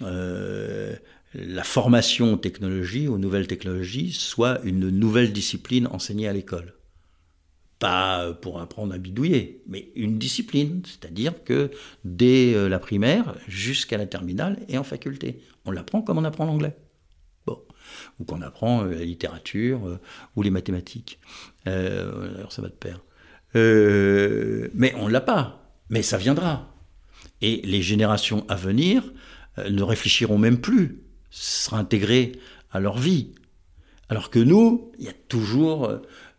[0.02, 0.96] euh,
[1.34, 6.74] la formation aux technologies, aux nouvelles technologies, soit une nouvelle discipline enseignée à l'école.
[7.80, 11.72] Pas pour apprendre à bidouiller, mais une discipline, c'est-à-dire que
[12.06, 16.46] dès euh, la primaire jusqu'à la terminale et en faculté, on l'apprend comme on apprend
[16.46, 16.78] l'anglais.
[17.46, 17.60] Bon,
[18.19, 20.00] ou qu'on apprend euh, la littérature euh,
[20.36, 21.19] ou les mathématiques.
[21.67, 23.02] Euh, alors ça va de pair.
[23.56, 26.74] Euh, mais on ne l'a pas, mais ça viendra.
[27.41, 29.04] Et les générations à venir
[29.69, 31.03] ne réfléchiront même plus
[31.34, 32.34] sera intégré
[32.72, 33.32] à leur vie.
[34.10, 35.91] Alors que nous, il y a toujours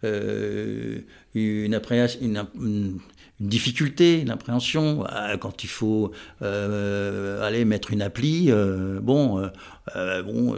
[0.05, 0.99] euh,
[1.35, 1.81] une,
[2.21, 2.99] une, une,
[3.41, 5.05] difficulté, une appréhension.
[5.09, 9.49] Ah, quand il faut euh, aller mettre une appli, euh, bon, euh,
[9.97, 10.57] euh bon,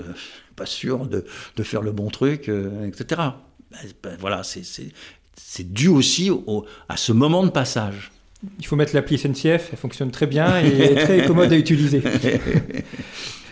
[0.57, 1.25] pas sûr de,
[1.57, 2.51] de, faire le bon truc,
[2.85, 3.23] etc.
[3.71, 8.13] Ben, ben, voilà, c'est dû aussi au, à ce moment de passage.
[8.59, 12.03] Il faut mettre l'appli SNCF, elle fonctionne très bien et est très commode à utiliser.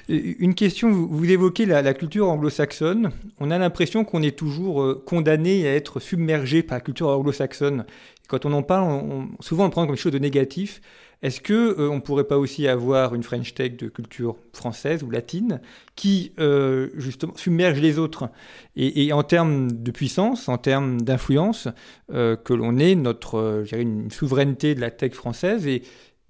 [0.08, 3.10] Une question, vous évoquez la, culture anglo-saxonne.
[3.40, 7.86] On a l'impression qu'on est toujours euh, condamné à être submergé par la culture anglo-saxonne.
[8.28, 10.80] Quand on en parle, souvent on prend comme quelque chose de négatif.
[11.24, 15.10] Est-ce que euh, on pourrait pas aussi avoir une French Tech de culture française ou
[15.10, 15.62] latine
[15.96, 18.28] qui euh, justement submerge les autres?
[18.76, 21.68] Et, en termes de puissance, en termes d'influence,
[22.12, 25.82] euh, que l'on ait notre, une souveraineté de la tech française et,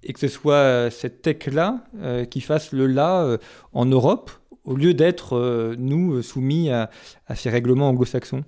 [0.05, 3.37] et que ce soit cette tech-là euh, qui fasse le là euh,
[3.73, 4.31] en Europe,
[4.63, 6.89] au lieu d'être, euh, nous, soumis à,
[7.35, 8.43] ces règlements anglo-saxons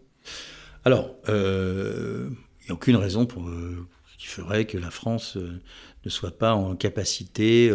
[0.85, 6.75] Alors, il n'y a aucune raison qui ferait que la France ne soit pas en
[6.75, 7.71] capacité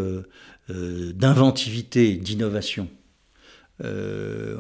[0.69, 2.89] d'inventivité, d'innovation.
[3.83, 4.57] Euh,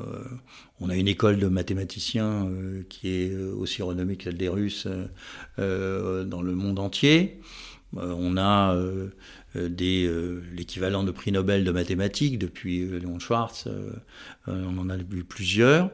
[0.80, 4.88] on a une école de mathématiciens euh, qui est aussi renommée que celle des Russes
[5.58, 7.40] euh, dans le monde entier.
[7.96, 9.10] Euh, on a euh,
[9.54, 10.10] des
[10.52, 13.68] l'équivalent de prix Nobel de mathématiques depuis Léon Schwartz,
[14.46, 15.90] on en a vu plusieurs.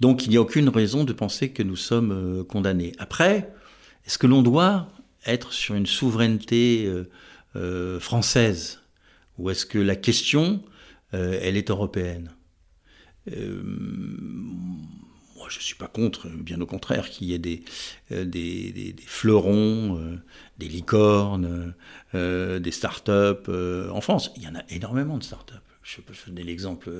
[0.00, 2.92] donc il n'y a aucune raison de penser que nous sommes condamnés.
[2.98, 3.52] Après,
[4.04, 4.88] est-ce que l'on doit
[5.26, 6.90] être sur une souveraineté
[8.00, 8.80] française?
[9.38, 10.64] Ou est-ce que la question,
[11.12, 12.32] elle est européenne?
[15.36, 17.62] Moi, je ne suis pas contre, bien au contraire, qu'il y ait des,
[18.12, 20.16] euh, fleurons, euh,
[20.58, 21.74] des licornes,
[22.14, 24.32] euh, des start-up euh, en France.
[24.36, 25.62] Il y en a énormément de start-up.
[25.86, 26.90] Je peux donner l'exemple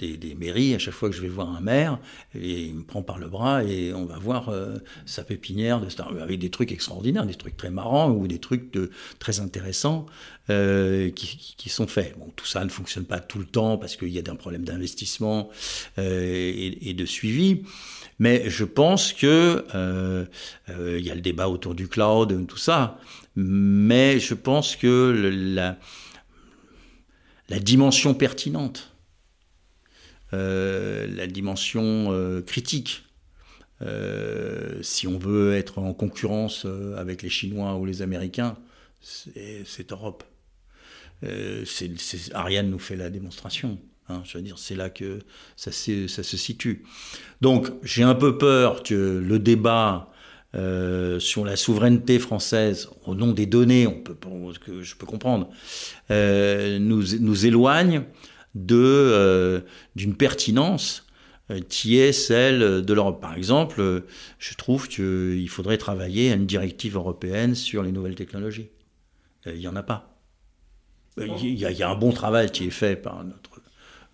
[0.00, 0.74] des, des, mairies.
[0.74, 1.98] À chaque fois que je vais voir un maire,
[2.34, 5.86] il me prend par le bras et on va voir euh, sa pépinière de
[6.20, 8.76] avec des trucs extraordinaires, des trucs très marrants ou des trucs
[9.20, 10.06] très intéressants
[10.50, 12.14] euh, qui, sont faits.
[12.36, 15.50] Tout ça ne fonctionne pas tout le temps parce qu'il y a un problème d'investissement
[15.98, 17.62] euh, et, de suivi.
[18.18, 20.24] Mais je pense que euh,
[20.70, 22.98] euh, il y a le débat autour du cloud, tout ça.
[23.34, 25.78] Mais je pense que la
[27.48, 28.92] la dimension pertinente,
[30.32, 33.04] euh, la dimension euh, critique.
[33.82, 38.56] Euh, si on veut être en concurrence avec les Chinois ou les Américains,
[39.00, 40.24] c'est Europe.
[42.32, 43.78] Ariane nous fait la démonstration.
[44.08, 45.20] Hein, je veux c'est là que
[45.56, 46.84] ça, ça, se situe.
[47.40, 50.10] Donc, j'ai un peu peur que le débat
[51.18, 54.16] sur la souveraineté française au nom des données, on peut,
[54.52, 55.48] que je peux comprendre,
[56.10, 58.04] nous, nous éloigne
[58.54, 61.06] de d'une pertinence
[61.68, 63.20] qui est celle de l'Europe.
[63.20, 64.02] Par exemple,
[64.38, 68.68] je trouve qu'il faudrait travailler à une directive européenne sur les nouvelles technologies.
[69.46, 70.16] Il n'y en a pas.
[71.18, 73.62] Il y, a un bon travail qui est fait par notre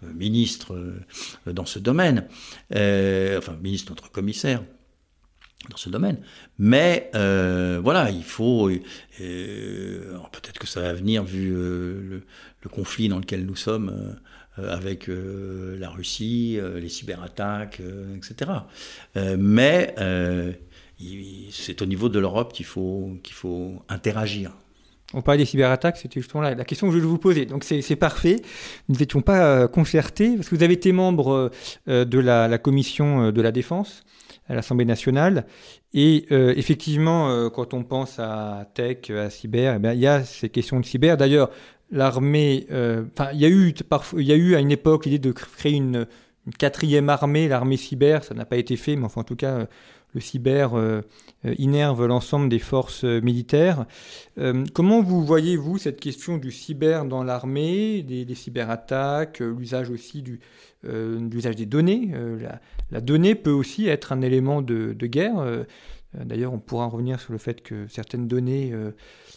[0.04, 2.28] euh, ministre euh, dans ce domaine,
[2.76, 4.62] euh, enfin ministre, notre commissaire
[5.70, 6.18] dans ce domaine.
[6.58, 8.70] Mais voilà, il faut,
[9.18, 12.22] peut-être que ça va venir vu le,
[12.70, 14.16] conflit dans lequel nous sommes
[14.56, 17.80] avec la Russie, les cyberattaques,
[18.16, 18.50] etc.
[19.38, 19.94] mais
[21.50, 24.52] c'est au niveau de l'Europe qu'il faut, qu'il faut interagir.
[25.14, 27.44] On parlait des cyberattaques, c'était justement la, la question que je voulais vous poser.
[27.44, 28.40] Donc c'est parfait.
[28.88, 31.50] Nous n'étions pas euh, concertés, parce que vous avez été membre
[31.88, 34.04] euh, de la, commission euh, de la défense
[34.48, 35.46] à l'Assemblée nationale.
[35.94, 40.80] Et effectivement, quand on pense à tech, à cyber, eh il y a ces questions
[40.80, 41.16] de cyber.
[41.16, 41.50] D'ailleurs,
[41.90, 46.06] l'armée, enfin, il y a eu à une époque l'idée de créer une,
[46.58, 48.24] quatrième armée, l'armée cyber.
[48.24, 49.66] Ça n'a pas été fait, mais enfin, en tout cas,
[50.14, 51.02] le cyber euh, euh,
[51.58, 53.86] innerve l'ensemble des forces euh, militaires.
[54.74, 60.40] comment vous voyez-vous cette question du cyber dans l'armée, des, cyberattaques, l'usage aussi du,
[60.84, 62.12] l'usage des données
[62.90, 65.64] la, donnée peut aussi être un élément de, guerre.
[66.14, 68.72] D'ailleurs, on pourra revenir sur le fait que certaines données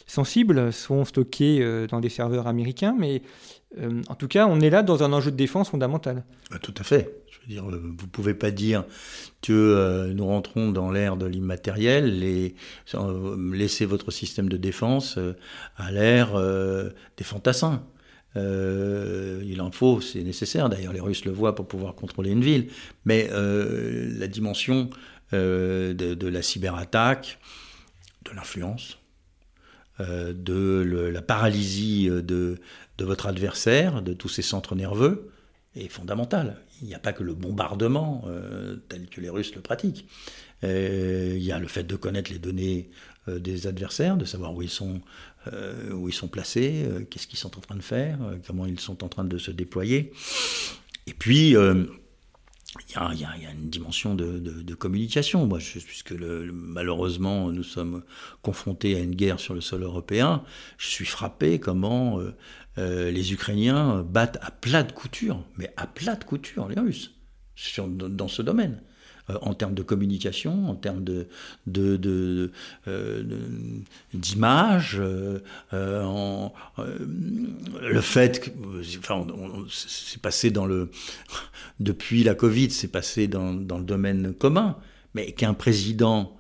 [0.08, 3.22] sensibles sont stockées dans des serveurs américains, mais
[4.10, 6.24] en tout cas, on est là dans un enjeu de défense fondamental.
[6.50, 7.25] Bah, tout à fait.
[7.48, 8.86] Dire, vous ne pouvez pas dire
[9.42, 12.56] que euh, nous rentrons dans l'ère de l'immatériel et
[12.96, 15.34] euh, laisser votre système de défense euh,
[15.78, 16.42] à l'ère
[17.18, 17.84] des fantassins.
[18.36, 20.70] il en faut, c'est nécessaire.
[20.70, 22.68] D'ailleurs, les Russes le voient pour pouvoir contrôler une ville.
[23.06, 24.90] Mais la dimension
[25.32, 27.40] de, la cyberattaque,
[28.24, 28.98] de l'influence,
[30.00, 32.58] de la paralysie de
[33.00, 35.30] votre adversaire, de tous ses centres nerveux,
[35.76, 39.62] est fondamentale il n'y a pas que le bombardement euh, tel que les Russes le
[39.62, 40.08] pratiquent.
[40.64, 42.90] Euh, il y a le fait de connaître les données
[43.28, 45.02] euh, des adversaires, de savoir où ils sont,
[45.94, 49.10] où ils sont placés, qu'est-ce qu'ils sont en train de faire, comment ils sont en
[49.10, 50.12] train de se déployer.
[51.06, 51.88] Et puis, il
[52.90, 55.46] y, a, une dimension de, communication.
[55.46, 58.02] Moi, puisque malheureusement nous sommes
[58.42, 60.44] confrontés à une guerre sur le sol européen,
[60.80, 62.20] je suis frappé comment
[62.78, 67.12] les Ukrainiens battent à plat de couture, mais à plat de couture les Russes
[67.88, 68.82] dans ce domaine.
[69.30, 71.26] Euh, en termes de communication, en termes euh,
[74.14, 75.02] d'image,
[75.72, 76.22] le
[78.02, 78.52] fait que,
[79.72, 80.92] c'est passé dans le,
[81.80, 84.78] depuis la Covid, c'est passé dans, le domaine commun,
[85.16, 86.38] mais qu'un président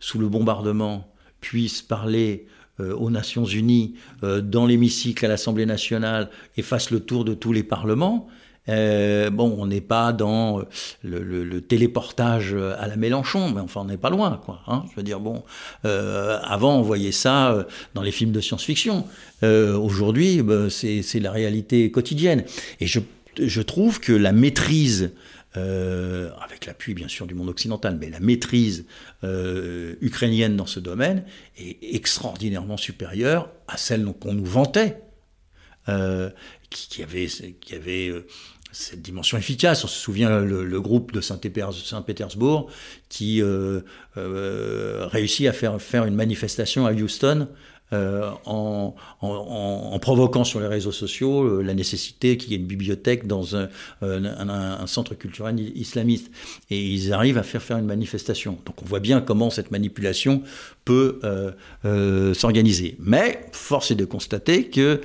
[0.00, 6.30] sous le bombardement puisse parler euh, aux Nations Unies, euh, dans l'hémicycle à l'Assemblée nationale
[6.56, 8.28] et fasse le tour de tous les parlements.
[8.68, 10.62] Euh, bon, on n'est pas dans
[11.04, 14.60] le, téléportage à la Mélenchon, mais enfin on n'est pas loin, quoi.
[14.66, 14.84] Hein.
[14.90, 15.44] je veux dire, bon,
[15.84, 19.04] avant on voyait ça dans les films de science-fiction.
[19.42, 22.42] Aujourd'hui, bah, c'est la réalité quotidienne.
[22.80, 25.12] Et je trouve que la maîtrise
[25.56, 28.84] euh, avec l'appui bien sûr du monde occidental, mais la maîtrise
[29.24, 31.24] euh, ukrainienne dans ce domaine
[31.56, 35.00] est extraordinairement supérieure à celle qu'on nous vantait,
[35.88, 36.30] euh,
[36.68, 37.28] qui, avait,
[38.72, 39.84] cette dimension efficace.
[39.84, 42.70] On se souvient le, groupe de Saint-Pétersbourg
[43.08, 43.42] qui
[44.14, 47.48] réussit à faire une manifestation à Houston
[47.92, 48.96] euh, en,
[50.00, 53.68] provoquant sur les réseaux sociaux euh, la nécessité qu'il y ait une bibliothèque dans un,
[54.02, 56.30] un, centre culturel islamiste.
[56.70, 58.58] Et ils arrivent à faire faire une manifestation.
[58.66, 60.42] Donc on voit bien comment cette manipulation
[60.84, 62.96] peut euh, s'organiser.
[62.98, 65.00] Mais force est de constater que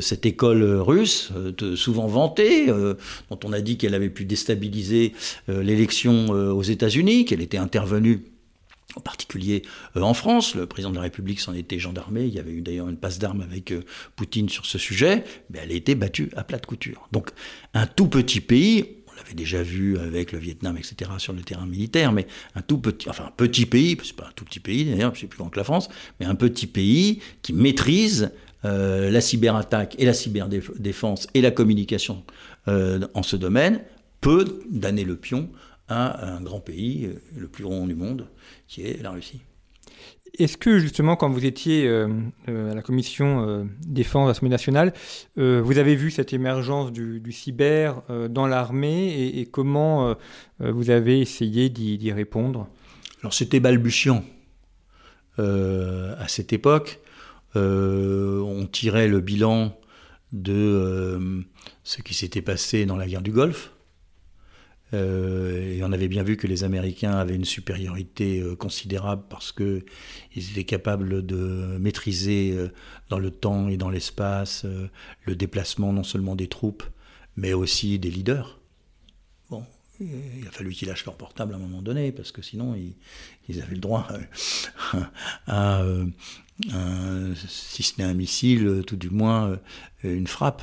[0.00, 1.30] cette école russe,
[1.74, 5.12] souvent vantée, dont on a dit qu'elle avait pu déstabiliser
[5.48, 8.22] l'élection aux États-Unis, qu'elle était intervenue
[8.96, 9.62] en particulier
[9.96, 10.54] euh, en France.
[10.54, 12.24] Le président de la République s'en était gendarmé.
[12.24, 13.82] Il y avait eu d'ailleurs une passe d'armes avec euh,
[14.16, 15.24] Poutine sur ce sujet.
[15.50, 17.08] Mais elle a été battue à plate couture.
[17.12, 17.30] Donc
[17.74, 21.66] un tout petit pays, on l'avait déjà vu avec le Vietnam, etc., sur le terrain
[21.66, 24.84] militaire, mais un tout petit, enfin un petit pays, c'est pas un tout petit pays
[24.84, 28.30] d'ailleurs, c'est plus grand que la France, mais un petit pays qui maîtrise
[28.64, 32.24] euh, la cyberattaque et la cyberdéfense et la communication
[32.66, 33.80] en ce domaine,
[34.20, 35.48] peut donner le pion
[35.90, 38.28] à un grand pays, le plus grand du monde,
[38.66, 39.42] qui est la Russie.
[40.38, 42.08] Est-ce que justement, quand vous étiez euh,
[42.48, 44.92] euh, à la commission euh, défense de l'Assemblée nationale,
[45.36, 50.14] vous avez vu cette émergence du, cyber dans l'armée et, comment
[50.58, 52.68] vous avez essayé d'y répondre?
[53.22, 54.24] Alors c'était balbutiant
[55.38, 57.00] à cette époque.
[57.54, 59.76] on tirait le bilan
[60.32, 61.42] de
[61.82, 63.72] ce qui s'était passé dans la guerre du Golfe.
[64.92, 69.52] Euh, et on avait bien vu que les Américains avaient une supériorité euh, considérable parce
[69.52, 69.82] qu'ils
[70.34, 72.68] étaient capables de maîtriser euh,
[73.08, 74.66] dans le temps et dans l'espace
[75.24, 76.84] le déplacement non seulement des troupes,
[77.36, 78.58] mais aussi des leaders.
[79.48, 79.64] Bon,
[80.00, 83.62] il a fallu qu'ils lâchent leur portable à un moment donné parce que sinon ils,
[83.62, 84.08] avaient le droit
[85.46, 85.82] à,
[87.46, 89.58] si ce n'est un missile, tout du moins
[90.02, 90.62] une frappe.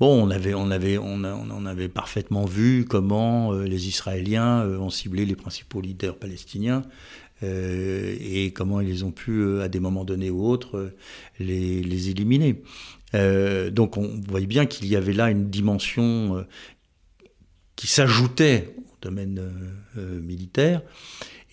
[0.00, 5.26] Bon, on avait, on on, avait parfaitement vu comment euh, les Israéliens euh, ont ciblé
[5.26, 6.84] les principaux leaders palestiniens
[7.42, 10.92] euh, et comment ils ont pu, à des moments donnés ou autres,
[11.40, 12.62] les, éliminer.
[13.12, 16.46] donc, on voyait bien qu'il y avait là une dimension
[17.74, 19.40] qui s'ajoutait au domaine
[19.96, 20.82] militaire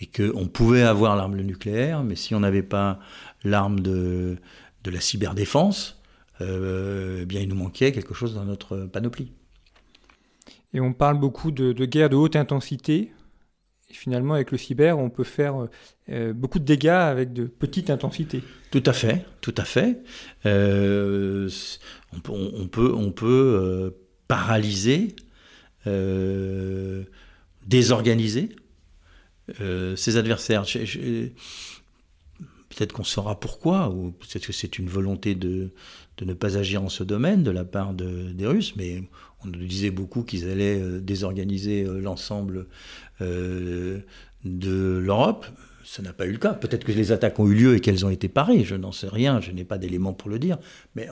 [0.02, 3.00] et qu'on pouvait avoir l'arme nucléaire, mais si on n'avait pas
[3.44, 4.38] l'arme de,
[4.86, 6.00] la cyberdéfense,
[6.42, 9.32] eh bien, il nous manquait quelque chose dans notre panoplie.
[10.74, 13.14] Et on parle beaucoup de, de guerre de haute intensité.
[13.90, 15.68] Et finalement, avec le cyber, on peut faire
[16.10, 18.44] euh, beaucoup de dégâts avec de petites intensités.
[18.72, 20.02] Tout à fait, tout à fait.
[20.46, 21.50] Euh,
[22.14, 23.96] on peut, on peut, on peut
[24.28, 25.16] paralyser,
[27.66, 28.50] désorganiser
[29.96, 30.64] ses adversaires.
[32.68, 35.72] Peut-être qu'on saura pourquoi, ou peut-être que c'est une volonté de,
[36.18, 39.04] de ne pas agir en ce domaine de la part des Russes, mais
[39.46, 42.68] on nous disait beaucoup qu'ils allaient euh, désorganiser euh, l'ensemble
[43.22, 44.00] euh,
[44.44, 45.46] de l'Europe.
[45.84, 46.54] Ça n'a pas eu le cas.
[46.54, 48.64] Peut-être que les attaques ont eu lieu et qu'elles ont été parées.
[48.64, 49.40] Je n'en sais rien.
[49.40, 50.58] Je n'ai pas d'éléments pour le dire.
[50.96, 51.08] Mais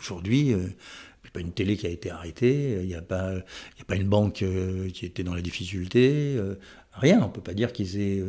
[0.00, 2.80] aujourd'hui, il n'y a pas une télé qui a été arrêtée.
[2.80, 4.44] Il n'y a, pas, a pas une banque
[4.92, 6.36] qui était dans la difficulté.
[6.96, 7.20] Rien.
[7.20, 8.22] On ne peut pas dire qu'ils aient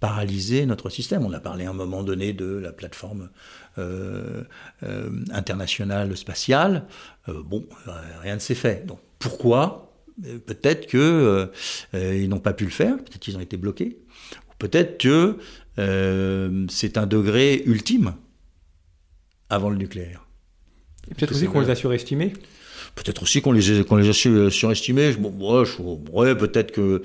[0.00, 1.24] paralysé notre système.
[1.24, 3.30] On a parlé à un moment donné de la plateforme
[3.78, 4.42] euh,
[4.82, 6.86] euh, internationale spatiale.
[7.28, 7.66] Euh, bon,
[8.22, 8.86] rien ne s'est fait.
[8.86, 9.86] Donc pourquoi?
[10.46, 11.50] Peut-être que
[11.94, 13.98] ils n'ont pas pu le faire, peut-être qu'ils ont été bloqués,
[14.58, 15.38] peut-être que
[16.68, 18.14] c'est un degré ultime
[19.48, 20.26] avant le nucléaire.
[21.08, 22.34] peut-être aussi qu'on les a surestimés.
[22.94, 25.12] Peut-être aussi qu'on les, a surestimés.
[25.12, 25.32] Bon,
[26.12, 27.00] ouais, peut-être qu'ils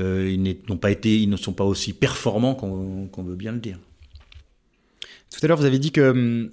[0.00, 3.78] euh, n'ont pas été, ils ne sont pas aussi performants qu'on veut bien le dire.
[5.30, 6.50] Tout à l'heure, vous avez dit que hum,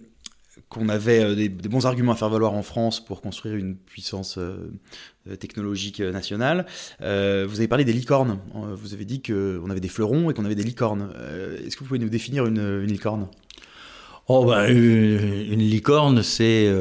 [0.69, 4.37] qu'on avait euh, des, bons arguments à faire valoir en France pour construire une puissance
[4.37, 6.65] euh, technologique nationale.
[6.99, 8.39] vous avez parlé des licornes.
[8.53, 11.11] Vous avez dit qu'on avait des fleurons et qu'on avait des licornes.
[11.65, 13.27] Est-ce que vous pouvez nous définir une, licorne?
[14.27, 16.71] Oh ben, une, licorne, c'est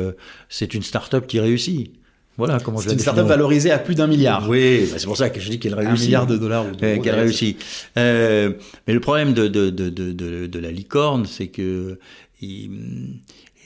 [0.48, 1.92] c'est une start-up qui réussit.
[2.36, 4.48] Voilà comment C'est une startup valorisée à plus d'un milliard.
[4.48, 6.00] Oui, bah, c'est pour ça que je dis qu'elle réussit.
[6.00, 6.66] Un milliard de dollars.
[6.78, 7.62] qu'elle réussit.
[7.96, 8.52] Euh,
[8.86, 11.98] mais le problème de, de, de, de, de la licorne, c'est que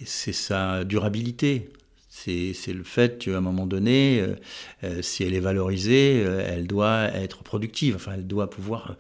[0.05, 1.71] c'est sa durabilité.
[2.11, 4.35] C'est le fait qu'à un moment donné, euh,
[4.85, 7.95] euh, si elle est valorisée, elle doit être productive.
[7.97, 8.97] Enfin, elle doit pouvoir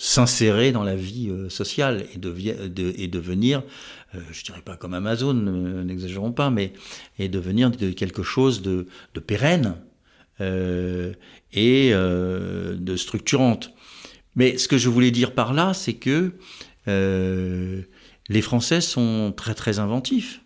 [0.00, 3.62] s'insérer dans la vie sociale et, de, et devenir
[4.14, 6.72] euh, je dirais pas comme Amazon, n'exagérons pas, mais
[7.18, 8.86] et devenir de quelque chose de,
[9.26, 9.76] pérenne
[10.40, 11.12] euh,
[11.52, 13.72] et euh, de structurante.
[14.34, 16.32] Mais ce que je voulais dire par là, c'est que
[16.86, 20.40] les Français sont très très inventifs.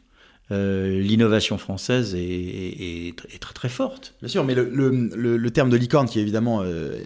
[0.53, 4.14] Euh, l'innovation française est, très très forte.
[4.20, 6.98] Bien sûr, mais le, terme de licorne qui est évidemment euh,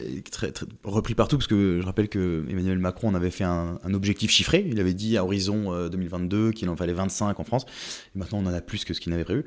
[0.84, 4.66] repris partout, parce que je rappelle que Emmanuel Macron en avait fait un, objectif chiffré.
[4.68, 7.66] Il avait dit à horizon 2022 euh, qu'il en fallait 25 en France.
[8.14, 9.44] Et maintenant, on en a plus que ce qu'il n'avait prévu.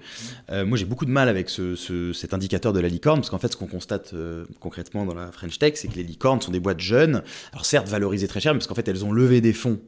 [0.50, 3.58] moi, j'ai beaucoup de mal avec cet indicateur de la licorne, parce qu'en fait, ce
[3.58, 4.16] qu'on constate
[4.60, 7.22] concrètement dans la French Tech, c'est que les licornes sont des boîtes jeunes,
[7.52, 9.80] alors certes valorisées très cher, mais parce qu'en fait, elles ont levé des fonds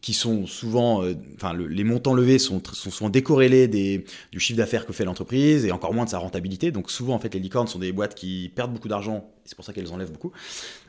[0.00, 3.10] qui sont souvent, euh, enfin, les montants levés sont, souvent
[3.48, 6.70] du chiffre d'affaires que fait l'entreprise et encore moins de sa rentabilité.
[6.70, 9.64] Donc souvent, en fait, les licornes sont des boîtes qui perdent beaucoup d'argent c'est pour
[9.64, 10.30] ça qu'elles enlèvent beaucoup.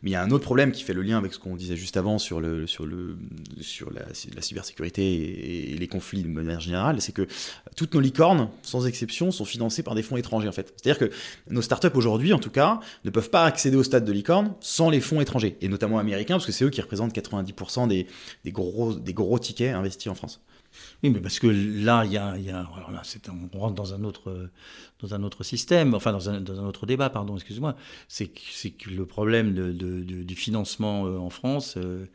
[0.03, 1.75] Mais il y a un autre problème qui fait le lien avec ce qu'on disait
[1.75, 3.17] juste avant sur, le, sur, le,
[3.59, 4.01] sur la,
[4.35, 7.27] la cybersécurité et, les conflits de manière générale, c'est que
[7.75, 10.75] toutes nos licornes, sans exception, sont financées par des fonds étrangers en fait.
[10.75, 11.11] C'est-à-dire que
[11.49, 14.91] nos startups aujourd'hui, en tout cas, ne peuvent pas accéder au stade de licorne sans
[14.91, 18.05] les fonds étrangers, et notamment américains, parce que c'est eux qui représentent 90% des,
[18.43, 20.39] des, gros, des gros tickets investis en France.
[21.03, 23.01] Oui, mais parce que là, il y a, y a alors là,
[23.53, 24.49] on rentre dans un autre,
[24.99, 27.75] dans un autre système, enfin dans un, dans un autre débat, pardon, excuse-moi.
[28.07, 32.05] C'est que le problème de, de, du financement euh, en France euh,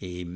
[0.00, 0.26] est,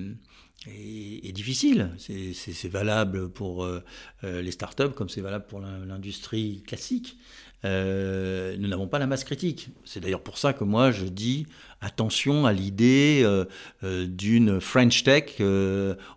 [0.67, 1.91] est, difficile.
[1.99, 3.83] C'est valable pour euh,
[4.23, 7.17] les startups comme c'est valable pour l'industrie classique.
[7.65, 9.69] Euh, nous n'avons pas la masse critique.
[9.85, 11.47] C'est d'ailleurs pour ça que moi je dis
[11.81, 13.45] attention à l'idée euh,
[13.83, 15.41] euh, d'une French Tech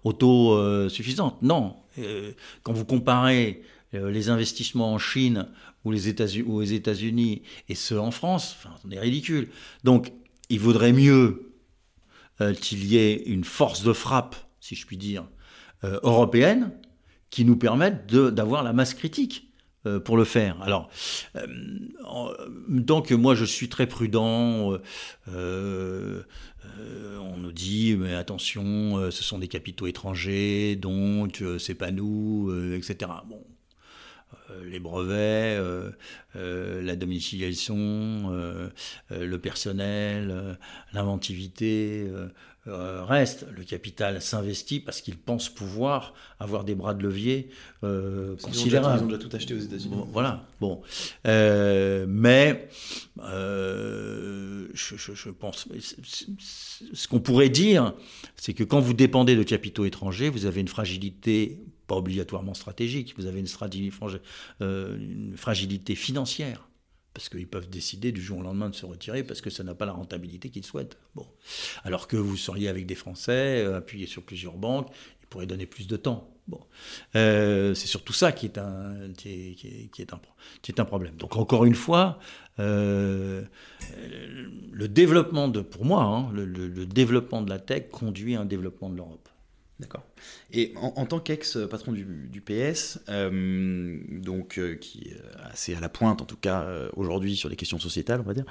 [0.03, 1.41] autosuffisante.
[1.41, 1.75] non,
[2.63, 3.63] quand vous comparez
[3.93, 5.47] les investissements en Chine
[5.83, 9.49] ou aux États-Unis et ceux en France, on est ridicule.
[9.83, 10.13] Donc,
[10.49, 11.53] il vaudrait mieux
[12.61, 15.25] qu'il y ait une force de frappe, si je puis dire,
[15.83, 16.71] européenne,
[17.29, 19.50] qui nous permette d'avoir la masse critique.
[19.87, 20.61] Euh, pour le faire.
[20.61, 20.91] Alors,
[21.35, 21.47] euh,
[22.67, 24.77] donc moi je suis très prudent.
[25.27, 26.21] Euh,
[27.19, 33.11] on nous dit mais attention, ce sont des capitaux étrangers, donc c'est pas nous, etc.
[33.27, 33.43] Bon,
[34.65, 35.59] les brevets,
[36.35, 38.31] la domiciliation,
[39.09, 40.57] le personnel,
[40.93, 42.09] l'inventivité,
[42.67, 43.47] euh, reste.
[43.57, 47.49] Le capital s'investit parce qu'il pense pouvoir avoir des bras de levier
[47.83, 48.99] euh, considérables.
[48.99, 49.95] Ils ont déjà tout acheté aux États-Unis.
[50.11, 50.45] voilà.
[50.59, 50.83] Bon,
[51.25, 52.69] euh, mais
[53.17, 55.67] je, pense.
[56.93, 57.95] Ce qu'on pourrait dire,
[58.35, 61.57] c'est que quand vous dépendez de capitaux étrangers, vous avez une fragilité
[61.97, 63.91] obligatoirement stratégique, vous avez une,
[64.59, 66.67] une fragilité financière
[67.13, 69.75] parce qu'ils peuvent décider du jour au lendemain de se retirer parce que ça n'a
[69.75, 70.97] pas la rentabilité qu'ils souhaitent.
[71.15, 71.27] Bon.
[71.83, 74.89] Alors que vous seriez avec des Français, euh, appuyés sur plusieurs banques,
[75.21, 76.33] ils pourraient donner plus de temps.
[76.47, 76.61] Bon.
[77.15, 80.21] Euh, c'est surtout ça qui est, un, qui, est, qui, est un,
[80.61, 81.15] qui est un problème.
[81.17, 82.19] Donc encore une fois,
[82.59, 83.43] euh,
[84.71, 88.89] le développement de, pour moi, hein, le développement de la tech conduit à un développement
[88.89, 89.29] de l'Europe.
[89.79, 90.03] D'accord.
[90.53, 95.17] Et en, tant qu'ex-patron du, PS, euh, donc euh, qui est
[95.49, 98.33] assez à la pointe en tout cas euh, aujourd'hui sur les questions sociétales, on va
[98.33, 98.43] dire,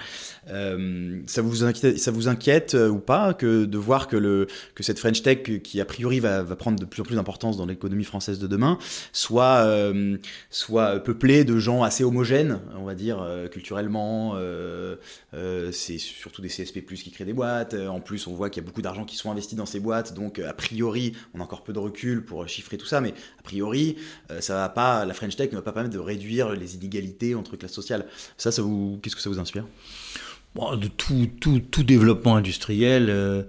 [1.26, 4.98] ça vous inquiète, ça vous inquiète ou pas que de voir que le que cette
[4.98, 8.38] French Tech qui a priori va, prendre de plus en plus d'importance dans l'économie française
[8.38, 8.78] de demain,
[9.12, 9.68] soit
[10.48, 14.36] soit peuplée de gens assez homogènes, on va dire culturellement.
[15.72, 17.74] c'est surtout des CSP+ qui créent des boîtes.
[17.74, 20.14] En plus, on voit qu'il y a beaucoup d'argent qui sont investis dans ces boîtes,
[20.14, 23.42] donc a priori on a encore peu de recul pour chiffrer tout ça, mais a
[23.42, 23.96] priori,
[24.30, 27.34] euh, ça va pas, la French Tech ne va pas permettre de réduire les inégalités
[27.34, 28.06] entre classes sociales.
[28.36, 29.66] Ça, ça vous, qu'est-ce que ça vous inspire?
[30.96, 33.42] Tout, développement industriel euh,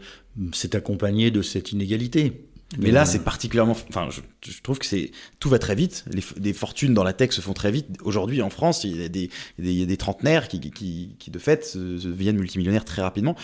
[0.53, 2.45] s'est accompagné de cette inégalité.
[2.79, 3.75] Mais là, c'est particulièrement.
[3.89, 6.05] Enfin, je, trouve que c'est tout va très vite.
[6.11, 7.87] Les, des fortunes dans la tech se font très vite.
[8.03, 11.15] Aujourd'hui, en France, il y a des, des, il y a des trentenaires qui, qui,
[11.19, 13.35] qui, de fait, deviennent multimillionnaires très rapidement.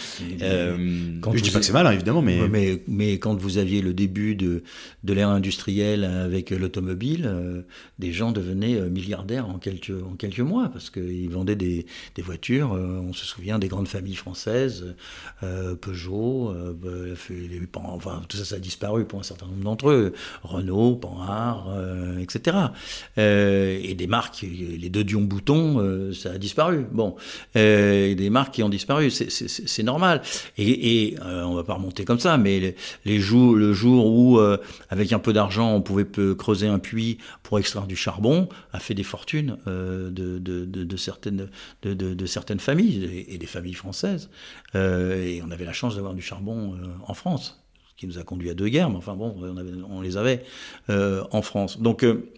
[0.41, 2.47] Euh, quand je dis pas que c'est mal, hein, évidemment, mais...
[2.47, 2.81] mais...
[2.87, 4.63] mais quand vous aviez le début de,
[5.03, 7.61] de l'ère industrielle avec l'automobile, euh,
[7.99, 12.21] des gens devenaient euh, milliardaires en quelques en quelques mois parce qu'ils vendaient des, des
[12.21, 12.73] voitures.
[12.73, 14.95] Euh, on se souvient des grandes familles françaises,
[15.81, 16.53] Peugeot,
[17.29, 20.13] les, enfin tout ça, ça a disparu un certain nombre d'entre eux,
[20.43, 22.57] Renault, Panhard, euh, etc.
[23.17, 26.85] Euh, et des marques, les deux Dion Bouton, euh, ça a disparu.
[26.91, 27.15] Bon,
[27.55, 30.21] des marques qui ont disparu, c'est normal.
[30.57, 34.39] Et, et on va pas remonter comme ça, mais les, jours, le jour où,
[34.89, 36.07] avec un peu d'argent, on pouvait
[36.37, 43.37] creuser un puits pour extraire du charbon, a fait des fortunes de, certaines, familles et,
[43.37, 44.29] des familles françaises.
[44.75, 47.66] et on avait la chance d'avoir du charbon en France
[47.97, 49.35] qui nous a conduit à deux guerres, mais enfin bon,
[49.89, 50.43] on, les avait
[50.89, 51.81] euh, en France.
[51.81, 52.29] Donc euh,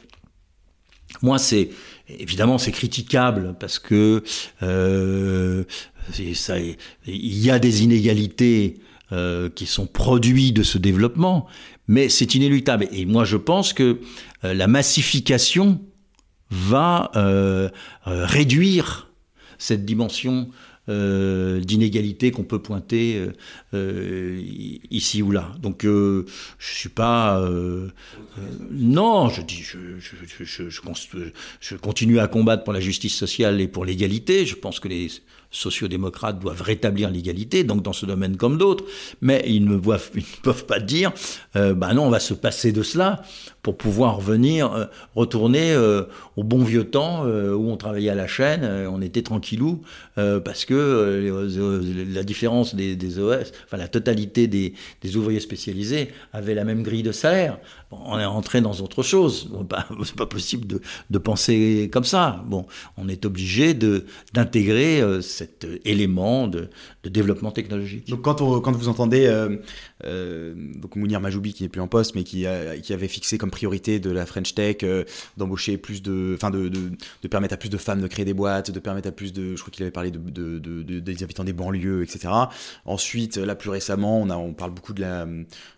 [1.21, 1.69] moi, c'est
[2.07, 4.23] évidemment c'est critiquable parce que
[4.63, 5.65] euh,
[6.17, 8.79] il y a des inégalités
[9.55, 11.47] qui sont produits de ce développement,
[11.87, 12.87] mais c'est inéluctable.
[12.91, 14.01] Et moi, je pense que
[14.43, 15.81] la massification
[16.51, 17.09] va
[18.05, 19.11] réduire
[19.57, 20.49] cette dimension
[20.89, 23.33] euh, d'inégalités qu'on peut pointer euh,
[23.75, 24.41] euh,
[24.89, 25.51] ici ou là.
[25.61, 26.25] Donc je
[26.59, 27.39] suis pas...
[28.71, 34.45] non, je dis, je, continue à combattre pour la justice sociale et pour l'égalité.
[34.45, 35.09] Je pense que les
[35.51, 38.85] sociaux-démocrates doivent rétablir l'égalité, donc dans ce domaine comme d'autres,
[39.21, 39.77] mais ils ne,
[40.43, 41.11] peuvent pas dire,
[41.53, 43.21] bah non, on va se passer de cela
[43.61, 44.85] pour pouvoir revenir, euh,
[45.15, 46.03] retourner euh,
[46.37, 49.81] au bon vieux temps où on travaillait à la chaîne, on était tranquillou,
[50.15, 51.47] parce que
[52.13, 56.83] la différence des, des, OS, enfin la totalité des, des, ouvriers spécialisés avait la même
[56.83, 57.57] grille de salaire.
[57.91, 59.47] On est rentré dans autre chose.
[59.49, 60.67] Bon, bah, c'est pas possible
[61.09, 62.43] de, penser comme ça.
[62.47, 62.65] Bon,
[62.97, 66.69] on est obligé de d'intégrer cet élément de,
[67.03, 68.07] développement technologique.
[68.07, 69.27] Donc quand, vous entendez
[70.03, 74.11] donc Mounir Majoubi qui n'est plus en poste mais qui, avait fixé comme priorité de
[74.11, 74.77] la French Tech
[75.37, 78.71] d'embaucher plus de, enfin de, de, permettre à plus de femmes de créer des boîtes,
[78.71, 80.59] de permettre à plus de, je crois qu'il avait parlé de,
[80.99, 82.33] des habitants des banlieues, etc.
[82.85, 85.27] Ensuite, là plus récemment, on, a, parle beaucoup de la,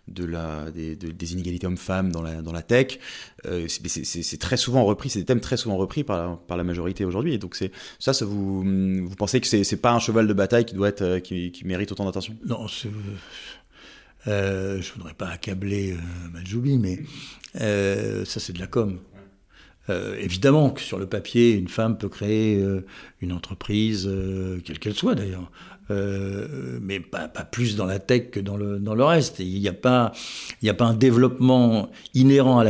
[0.08, 2.98] de la, des, des inégalités hommes-femmes dans la, dans la tech.
[3.46, 6.64] Euh, c'est très souvent repris, c'est des thèmes très souvent repris par la, par la
[6.64, 7.38] majorité aujourd'hui.
[7.38, 10.88] Donc c'est ça, vous, vous pensez que c'est pas un cheval de bataille qui doit
[10.88, 12.34] être, euh, qui, qui mérite autant d'attention?
[12.46, 12.66] Non,
[14.28, 17.00] euh, je voudrais pas accabler euh, mais
[17.60, 18.98] euh, ça c'est de la com.
[20.18, 22.64] Évidemment que sur le papier, une femme peut créer
[23.20, 24.08] une entreprise,
[24.64, 25.50] quelle qu'elle soit d'ailleurs,
[26.80, 29.40] mais pas, plus dans la tech que dans le, dans le reste.
[29.40, 30.12] Il n'y a, pas,
[30.66, 32.64] a pas un développement inhérent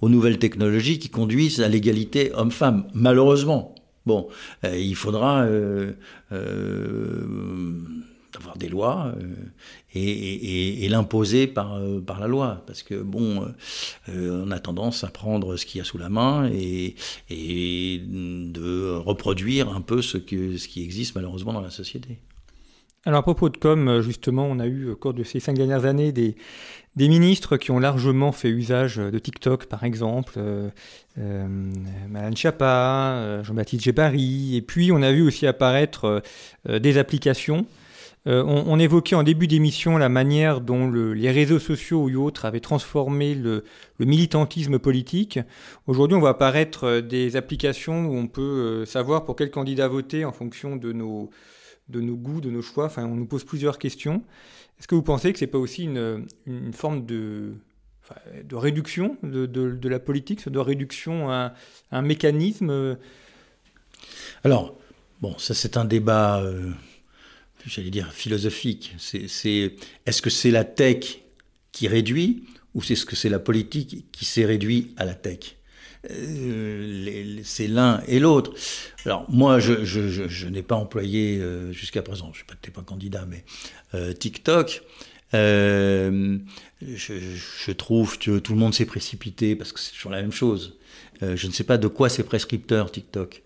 [0.00, 3.74] aux nouvelles technologies qui conduisent à l'égalité homme-femme, malheureusement.
[4.04, 4.28] Bon,
[4.64, 5.46] il faudra
[8.36, 9.34] avoir des lois euh,
[9.94, 12.62] et, l'imposer par, euh, par la loi.
[12.66, 13.46] Parce que, bon,
[14.08, 16.94] euh, on a tendance à prendre ce qu'il y a sous la main et,
[17.30, 22.18] et de reproduire un peu ce, que, ce qui existe malheureusement dans la société.
[23.04, 25.84] Alors à propos de com, justement, on a eu au cours de ces cinq dernières
[25.84, 26.36] années des,
[26.96, 30.70] ministres qui ont largement fait usage de TikTok, par exemple, euh,
[32.08, 36.22] Madame Chapa, Jean-Baptiste Gébari, et puis on a vu aussi apparaître
[36.68, 37.66] des applications
[38.28, 42.60] euh, on, évoquait en début d'émission la manière dont les réseaux sociaux ou autres avaient
[42.60, 43.64] transformé le,
[43.98, 45.40] militantisme politique.
[45.88, 49.88] Aujourd'hui, on voit apparaître euh, des applications où on peut euh, savoir pour quel candidat
[49.88, 51.30] voter en fonction de nos,
[51.92, 52.86] de nos goûts, de nos choix.
[52.86, 54.22] Enfin, on nous pose plusieurs questions.
[54.78, 56.26] Est-ce que vous pensez que c'est pas aussi une,
[56.72, 57.52] forme de,
[58.42, 61.54] de réduction de, la politique, de réduction à
[61.92, 62.98] un, mécanisme
[64.42, 64.76] Alors,
[65.20, 66.42] bon, ça c'est un débat
[67.66, 68.94] j'allais dire, philosophique.
[68.98, 69.74] C'est,
[70.06, 71.20] est-ce que c'est la tech
[71.70, 75.38] qui réduit ou c'est ce que c'est la politique qui s'est réduit à la tech?
[75.38, 75.61] euh,
[76.08, 78.52] c'est l'un et l'autre.
[79.04, 83.44] Alors moi, je, n'ai pas employé euh, jusqu'à présent, je ne suis pas candidat, mais
[83.94, 84.82] euh, TikTok.
[85.32, 86.40] Je,
[87.72, 90.76] trouve que tout le monde s'est précipité parce que c'est toujours la même chose.
[91.20, 93.42] je ne sais pas de quoi c'est prescripteur TikTok.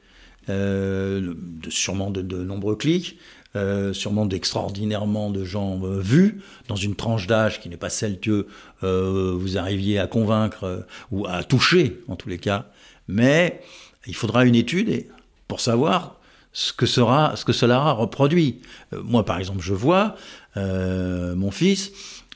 [1.69, 3.19] Sûrement de, de, nombreux clics,
[3.57, 8.21] euh, sûrement d'extraordinairement de gens euh, vus, dans une tranche d'âge qui n'est pas celle
[8.21, 8.47] que
[8.83, 12.67] euh, vous arriviez à convaincre ou à toucher, en tous les cas.
[13.09, 13.63] Mais
[14.07, 15.07] il faudra une étude
[15.49, 16.21] pour savoir
[16.53, 18.61] ce que, sera, ce que cela reproduit.
[18.93, 20.17] moi, par exemple, je vois
[20.57, 21.93] mon fils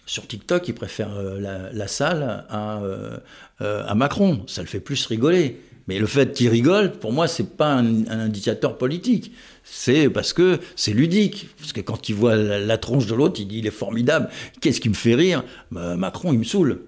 [0.07, 4.45] sur TikTok, il préfère la, salle à Macron.
[4.47, 5.61] Ça le fait plus rigoler.
[5.89, 9.33] Mais le fait qu'il rigole, pour moi, c'est pas un, indicateur politique.
[9.65, 11.49] C'est parce que c'est ludique.
[11.59, 14.29] Parce que quand il voit la, tronche de l'autre, il dit il est formidable.
[14.61, 15.45] Qu'est-ce qui me fait rire?
[15.71, 16.81] Bah, Macron, il me saoule.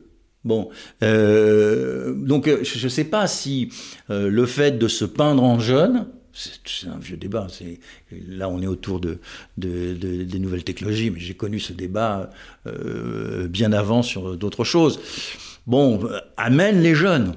[0.45, 0.71] Bon,
[1.05, 3.69] euh, donc je ne sais pas si
[4.11, 7.47] euh, le fait de se peindre en jeune, c'est un vieux débat.
[8.29, 9.19] Là, on est autour de,
[9.57, 12.31] des nouvelles technologies, mais j'ai connu ce débat
[12.67, 14.99] euh, bien avant sur d'autres choses.
[15.67, 16.01] Bon,
[16.37, 17.35] amène les jeunes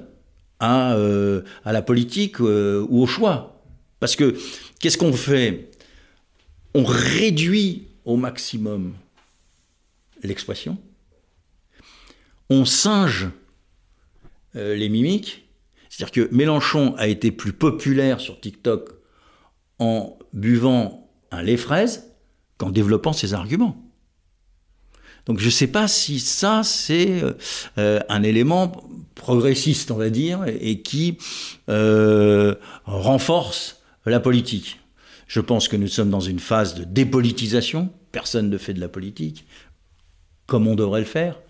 [0.60, 3.62] à, euh, à la politique euh, ou au choix.
[4.00, 4.36] Parce que
[4.80, 5.70] qu'est-ce qu'on fait?
[6.74, 8.94] On réduit au maximum
[10.22, 10.78] l'expression,
[12.50, 13.28] on singe
[14.54, 15.48] euh, les mimiques,
[15.88, 18.90] c'est-à-dire que Mélenchon a été plus populaire sur TikTok
[19.78, 22.12] en buvant un lait fraise
[22.58, 23.85] qu'en développant ses arguments.
[25.26, 27.22] Donc je ne sais pas si ça, c'est
[27.78, 28.72] euh, un élément
[29.14, 31.18] progressiste, on va dire, et qui
[31.68, 32.54] euh,
[32.84, 34.80] renforce la politique.
[35.26, 37.90] Je pense que nous sommes dans une phase de dépolitisation.
[38.12, 39.44] Personne ne fait de la politique
[40.46, 41.40] comme on devrait le faire.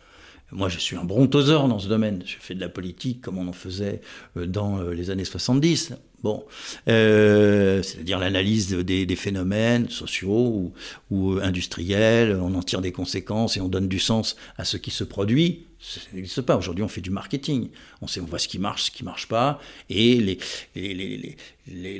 [0.52, 2.22] Moi, je suis un brontosaure dans ce domaine.
[2.24, 4.00] Je fais de la politique comme on en faisait
[4.36, 5.94] euh, dans les années 70.
[6.22, 6.44] Bon,
[6.88, 10.72] euh, c'est-à-dire l'analyse des, phénomènes sociaux
[11.10, 14.90] ou, industriels, on en tire des conséquences et on donne du sens à ce qui
[14.90, 15.66] se produit.
[15.78, 16.56] Ça n'existe pas.
[16.56, 17.68] Aujourd'hui, on fait du marketing.
[18.00, 20.38] On sait, voit ce qui marche, ce qui marche pas, et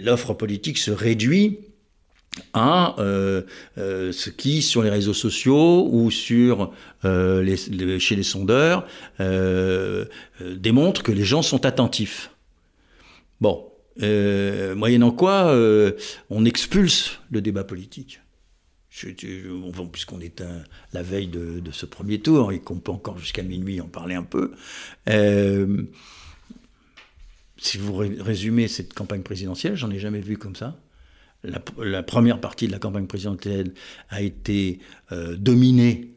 [0.01, 1.59] l'offre politique se réduit
[2.53, 3.43] à euh,
[3.79, 6.73] euh, ce qui, sur les réseaux sociaux ou sur
[7.03, 8.87] chez les sondeurs,
[10.41, 12.31] démontre que les gens sont attentifs.
[13.41, 13.71] Bon,
[14.03, 15.93] euh, moyennant quoi euh,
[16.29, 18.21] on expulse le débat politique.
[18.91, 20.43] Puisqu'on est
[20.95, 24.23] la veille de, ce premier tour et qu'on peut encore jusqu'à minuit en parler un
[24.23, 24.53] peu,
[25.11, 25.83] euh,
[27.59, 30.79] si vous résumez cette campagne présidentielle, j'en ai jamais vu comme ça.
[31.43, 33.73] La, première partie de la campagne présidentielle
[34.09, 34.81] a été
[35.13, 36.15] euh, dominée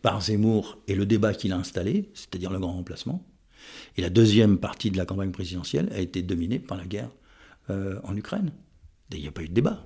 [0.00, 3.24] par Zemmour et le débat qu'il a installé, c'est-à-dire le grand remplacement.
[3.96, 7.10] Et la deuxième partie de la campagne présidentielle a été dominée par la guerre
[7.70, 8.50] euh, en Ukraine.
[9.12, 9.84] Il n'y a pas eu de débat.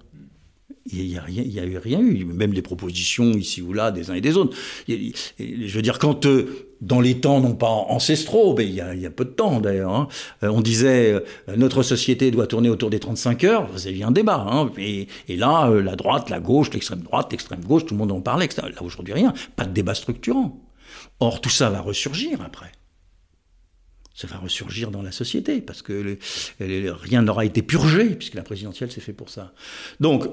[0.89, 4.11] Il n'y a, rien, a eu rien eu, même des propositions ici ou là des
[4.11, 4.57] uns et des autres.
[4.89, 9.11] Je veux dire, quand euh, dans les temps non pas ancestraux, mais il y a,
[9.11, 10.09] peu de temps d'ailleurs, hein,
[10.45, 14.12] euh, on disait euh, notre société doit tourner autour des 35 heures, vous avez un
[14.12, 14.47] débat.
[14.49, 18.21] Hein, et, là, la droite, la gauche, l'extrême droite, l'extrême gauche, tout le monde en
[18.21, 18.49] parlait.
[18.57, 20.61] Là aujourd'hui rien, pas de débat structurant.
[21.19, 22.71] Or tout ça va ressurgir après
[24.17, 26.17] ça va ressurgir dans la société, parce que
[26.59, 29.53] rien n'aura été purgé, puisque la présidentielle s'est fait pour ça.
[30.01, 30.25] Donc,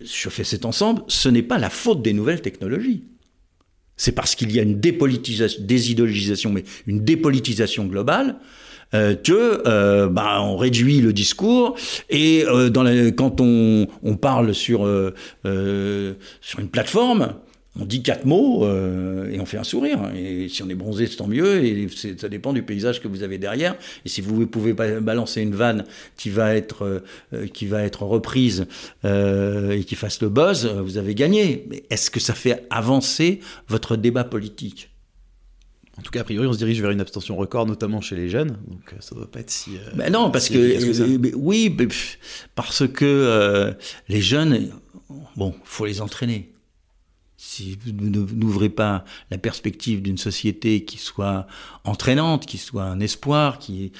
[0.00, 3.02] je fais cet ensemble, ce n'est pas la faute des nouvelles technologies.
[3.96, 8.36] C'est parce qu'il y a une dépolitisation, désidéologisation, mais une dépolitisation globale,
[8.94, 11.76] euh, que euh, bah, on réduit le discours
[12.10, 12.70] et euh,
[13.10, 15.14] quand on, on, parle sur euh,
[16.42, 17.34] sur une plateforme,
[17.80, 19.98] on dit quatre mots euh, et on fait un sourire.
[20.14, 21.64] Et si on est bronzé, c'est tant mieux.
[21.64, 23.76] Et ça dépend du paysage que vous avez derrière.
[24.04, 25.84] Et si vous pouvez balancer une vanne
[26.16, 27.02] qui va être,
[27.32, 28.66] euh, qui va être reprise
[29.04, 31.66] euh, et qui fasse le buzz, vous avez gagné.
[31.70, 34.90] Mais est-ce que ça fait avancer votre débat politique?
[35.98, 38.28] En tout cas, a priori, on se dirige vers une abstention record, notamment chez les
[38.28, 38.58] jeunes.
[38.66, 39.72] Donc, ça doit pas être si.
[39.94, 41.74] Ben non, parce que, oui,
[42.54, 43.74] parce que
[44.08, 44.70] les jeunes,
[45.36, 46.51] bon, faut les entraîner
[47.44, 51.48] si vous n'ouvrez pas la perspective d'une société qui soit
[51.82, 53.90] entraînante, qui soit un espoir, qui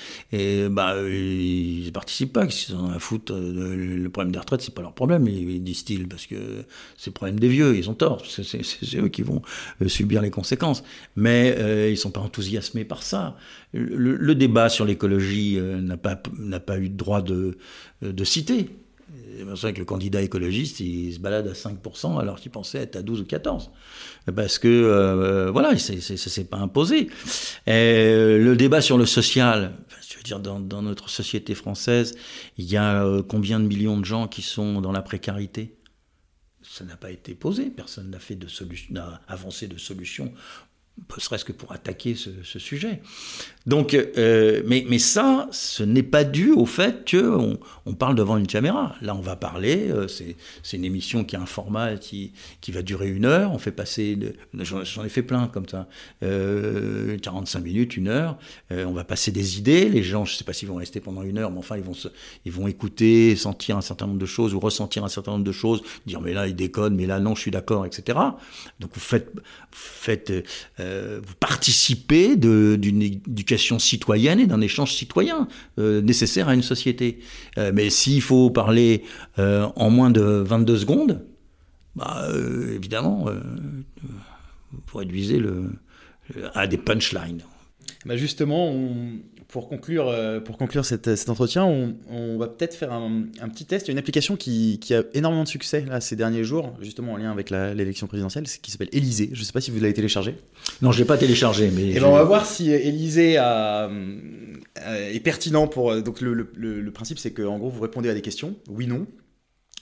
[0.70, 4.72] bah ils participent pas, s'ils en ont à foutre, euh, le problème des retraites c'est
[4.72, 6.64] pas leur problème, ils disent-ils, parce que
[6.96, 9.42] c'est le problème des vieux, ils ont tort, c'est eux qui vont
[9.82, 10.84] euh, subir les conséquences,
[11.16, 13.36] mais euh, ils sont pas enthousiasmés par ça.
[13.72, 17.58] Le, débat sur l'écologie n'a pas n'a pas eu droit de
[18.02, 18.70] de citer.
[19.48, 22.96] C'est ça que le candidat écologiste, il se balade à 5% alors qu'il pensait être
[22.96, 23.70] à 12 ou 14.
[24.34, 27.08] Parce que, euh, voilà, ça ne s'est pas imposé.
[27.66, 29.72] Et le débat sur le social,
[30.08, 32.14] je veux dire, dans, notre société française,
[32.58, 35.76] il y a euh, combien de millions de gens qui sont dans la précarité?
[36.62, 40.32] Ça n'a pas été posé, personne n'a fait de solution, n'a avancé de solution
[41.18, 43.02] serait-ce que pour attaquer ce, sujet.
[43.66, 48.36] Donc, euh, mais, mais ça, ce n'est pas dû au fait qu'on on parle devant
[48.36, 48.94] une caméra.
[49.00, 52.82] Là, on va parler, euh, c'est une émission qui a un format qui, qui va
[52.82, 54.18] durer une heure, on fait passer,
[54.54, 55.88] j'en ai fait plein comme ça,
[56.22, 58.38] euh, 45 minutes, une heure,
[58.70, 61.00] euh, on va passer des idées, les gens, je ne sais pas s'ils vont rester
[61.00, 61.94] pendant une heure, mais enfin, ils vont,
[62.44, 65.52] ils vont écouter, sentir un certain nombre de choses ou ressentir un certain nombre de
[65.52, 68.18] choses, dire mais là, il déconne, mais là, non, je suis d'accord, etc.
[68.78, 70.32] Donc, vous faites, vous faites
[70.82, 77.20] euh, vous participez d'une éducation citoyenne et d'un échange citoyen euh, nécessaire à une société.
[77.58, 79.04] Euh, mais s'il faut parler
[79.38, 81.24] en moins de 22 secondes,
[81.94, 82.28] bah,
[82.74, 83.26] évidemment,
[84.86, 85.40] vous réduisez
[86.54, 87.42] à des punchlines.
[88.04, 89.20] Bah justement, on,
[89.52, 93.86] pour conclure, euh, pour conclure cet entretien, on, va peut-être faire un, petit test.
[93.86, 97.12] Il y a une application qui, a énormément de succès là, ces derniers jours, justement
[97.12, 99.28] en lien avec l'élection présidentielle, qui s'appelle Élysée.
[99.34, 100.36] Je ne sais pas si vous l'avez téléchargé.
[100.80, 101.70] Non, je ne l'ai pas téléchargé.
[101.70, 103.88] Mais Et eh ben, on va voir si Élysée euh,
[104.86, 106.00] est pertinent pour.
[106.00, 109.06] Donc le, le principe, c'est qu'en gros, vous répondez à des questions, oui, non.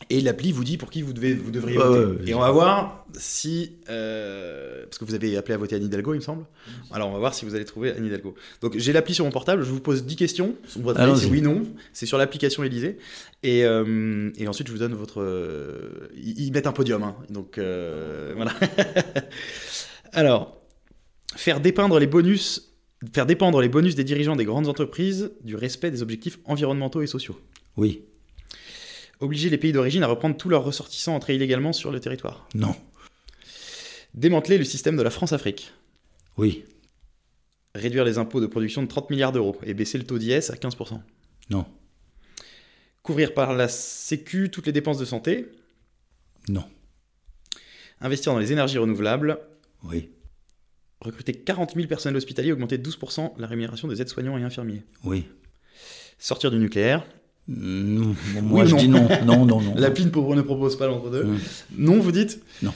[0.09, 2.31] Et l'appli vous dit pour qui vous, devez, vous devriez voter.
[2.31, 3.77] et on va voir si.
[3.89, 6.47] Euh, parce que vous avez appelé à voter Anne Hidalgo, il me semble.
[6.91, 8.35] Alors on va voir si vous allez trouver Anne Hidalgo.
[8.61, 10.57] Donc j'ai l'appli sur mon portable, je vous pose 10 questions.
[10.67, 11.63] c'est oui, non.
[11.93, 12.99] C'est sur l'application Élysée.
[13.43, 15.21] Et, euh, et, ensuite je vous donne votre.
[15.21, 17.03] Euh, ils mettent un podium.
[17.03, 17.15] Hein.
[17.29, 17.59] Donc
[18.37, 18.53] voilà.
[20.13, 20.61] Alors,
[21.37, 22.67] faire dépeindre les bonus.
[23.15, 27.07] Faire dépendre les bonus des dirigeants des grandes entreprises du respect des objectifs environnementaux et
[27.07, 27.39] sociaux.
[27.77, 28.03] Oui
[29.21, 32.75] obliger les pays d'origine à reprendre tous leurs ressortissants entrés illégalement sur le territoire Non.
[34.15, 35.73] Démanteler le système de la France-Afrique
[36.37, 36.65] Oui.
[37.75, 40.57] Réduire les impôts de production de 30 milliards d'euros et baisser le taux d'IS à
[40.57, 41.01] 15%.
[41.51, 41.67] Non.
[43.03, 45.47] Couvrir par la Sécu toutes les dépenses de santé
[46.49, 46.65] Non.
[48.01, 49.39] Investir dans les énergies renouvelables
[49.85, 50.11] Oui.
[51.01, 54.83] Recruter 40 000 personnels hospitaliers, augmenter 12% la rémunération des aides-soignants et infirmiers.
[55.05, 55.27] Oui.
[56.19, 57.07] Sortir du nucléaire,
[57.53, 59.09] non, moi je dis non.
[59.25, 59.75] Non, non, non.
[59.77, 61.25] La PIN ne propose pas l'entre-deux.
[61.25, 61.39] Mm.
[61.79, 62.73] Non, vous dites Non.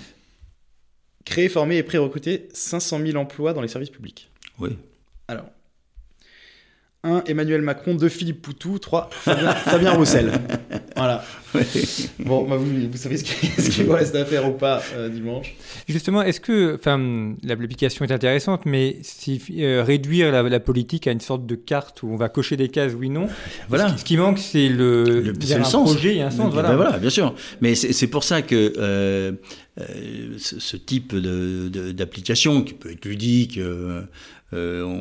[1.25, 4.31] Créer, former et pré-recruter 500 000 emplois dans les services publics.
[4.59, 4.77] Oui.
[5.29, 5.47] Alors,
[7.05, 7.24] 1.
[7.26, 8.09] Emmanuel Macron, 2.
[8.09, 9.11] Philippe Poutou, 3.
[9.12, 10.32] Fabien, Fabien Roussel.
[10.96, 11.24] Voilà.
[12.18, 15.55] Bon, bah, vous, vous, savez ce qu'il vous reste à faire ou pas euh, dimanche.
[15.88, 21.12] Justement, est-ce que, enfin, l'application est intéressante, mais si, euh, réduire la, la, politique à
[21.12, 23.28] une sorte de carte où on va cocher des cases oui non,
[23.68, 23.96] voilà.
[23.96, 25.92] ce, qui manque, c'est le, le, il y a un sens.
[25.92, 26.46] projet, il y a un sens.
[26.46, 26.76] Ben voilà.
[26.76, 27.34] voilà, bien sûr.
[27.61, 29.32] Mais c'est pour ça que euh,
[30.38, 33.61] ce, ce, type d'application, qui peut être ludique,
[34.52, 34.96] on,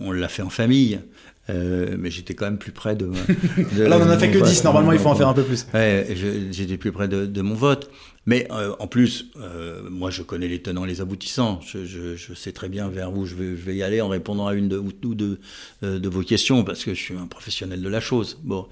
[0.00, 0.98] on l'a fait en famille.
[1.50, 3.06] Euh, mais j'étais quand même plus près de.
[3.76, 5.42] de Là, on en a fait que 10, normalement, il faut en faire un peu
[5.42, 5.66] plus.
[5.74, 6.06] Ouais,
[6.50, 7.90] j'étais plus près de, de, mon vote.
[8.26, 11.60] Mais euh, en plus, euh, moi, je connais les tenants et les aboutissants.
[11.60, 14.08] Je, je, je, sais très bien vers où je vais, je vais y aller en
[14.08, 15.38] répondant à une de, ou deux
[15.82, 18.38] de, de, vos questions, parce que je suis un professionnel de la chose.
[18.42, 18.66] Bon.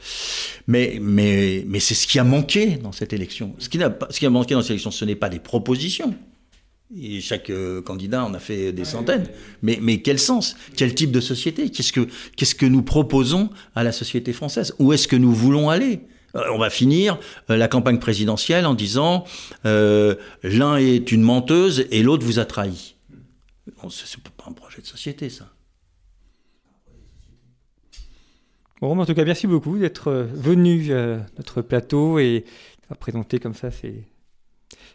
[0.67, 3.55] Mais, mais, mais c'est ce qui a manqué dans cette élection.
[3.59, 6.15] Ce qui, a, ce qui a manqué dans cette élection, ce n'est pas des propositions.
[6.95, 9.27] Et chaque euh, candidat en a fait des centaines.
[9.63, 10.57] Mais, mais quel sens?
[10.77, 11.71] Quel type de société?
[11.71, 14.75] Qu'est-ce que qu'est-ce que nous proposons à la société française?
[14.79, 16.01] Où est-ce que nous voulons aller?
[16.37, 17.19] Euh, On va finir
[17.49, 19.25] euh, la campagne présidentielle en disant
[19.65, 22.97] l'un est une menteuse et l'autre vous a trahi.
[23.83, 25.49] Bon, c'est pas un projet de société, ça.
[28.83, 32.45] Bon, en tout cas, merci beaucoup d'être venu à notre plateau et
[32.91, 34.05] à présenter comme ça ces,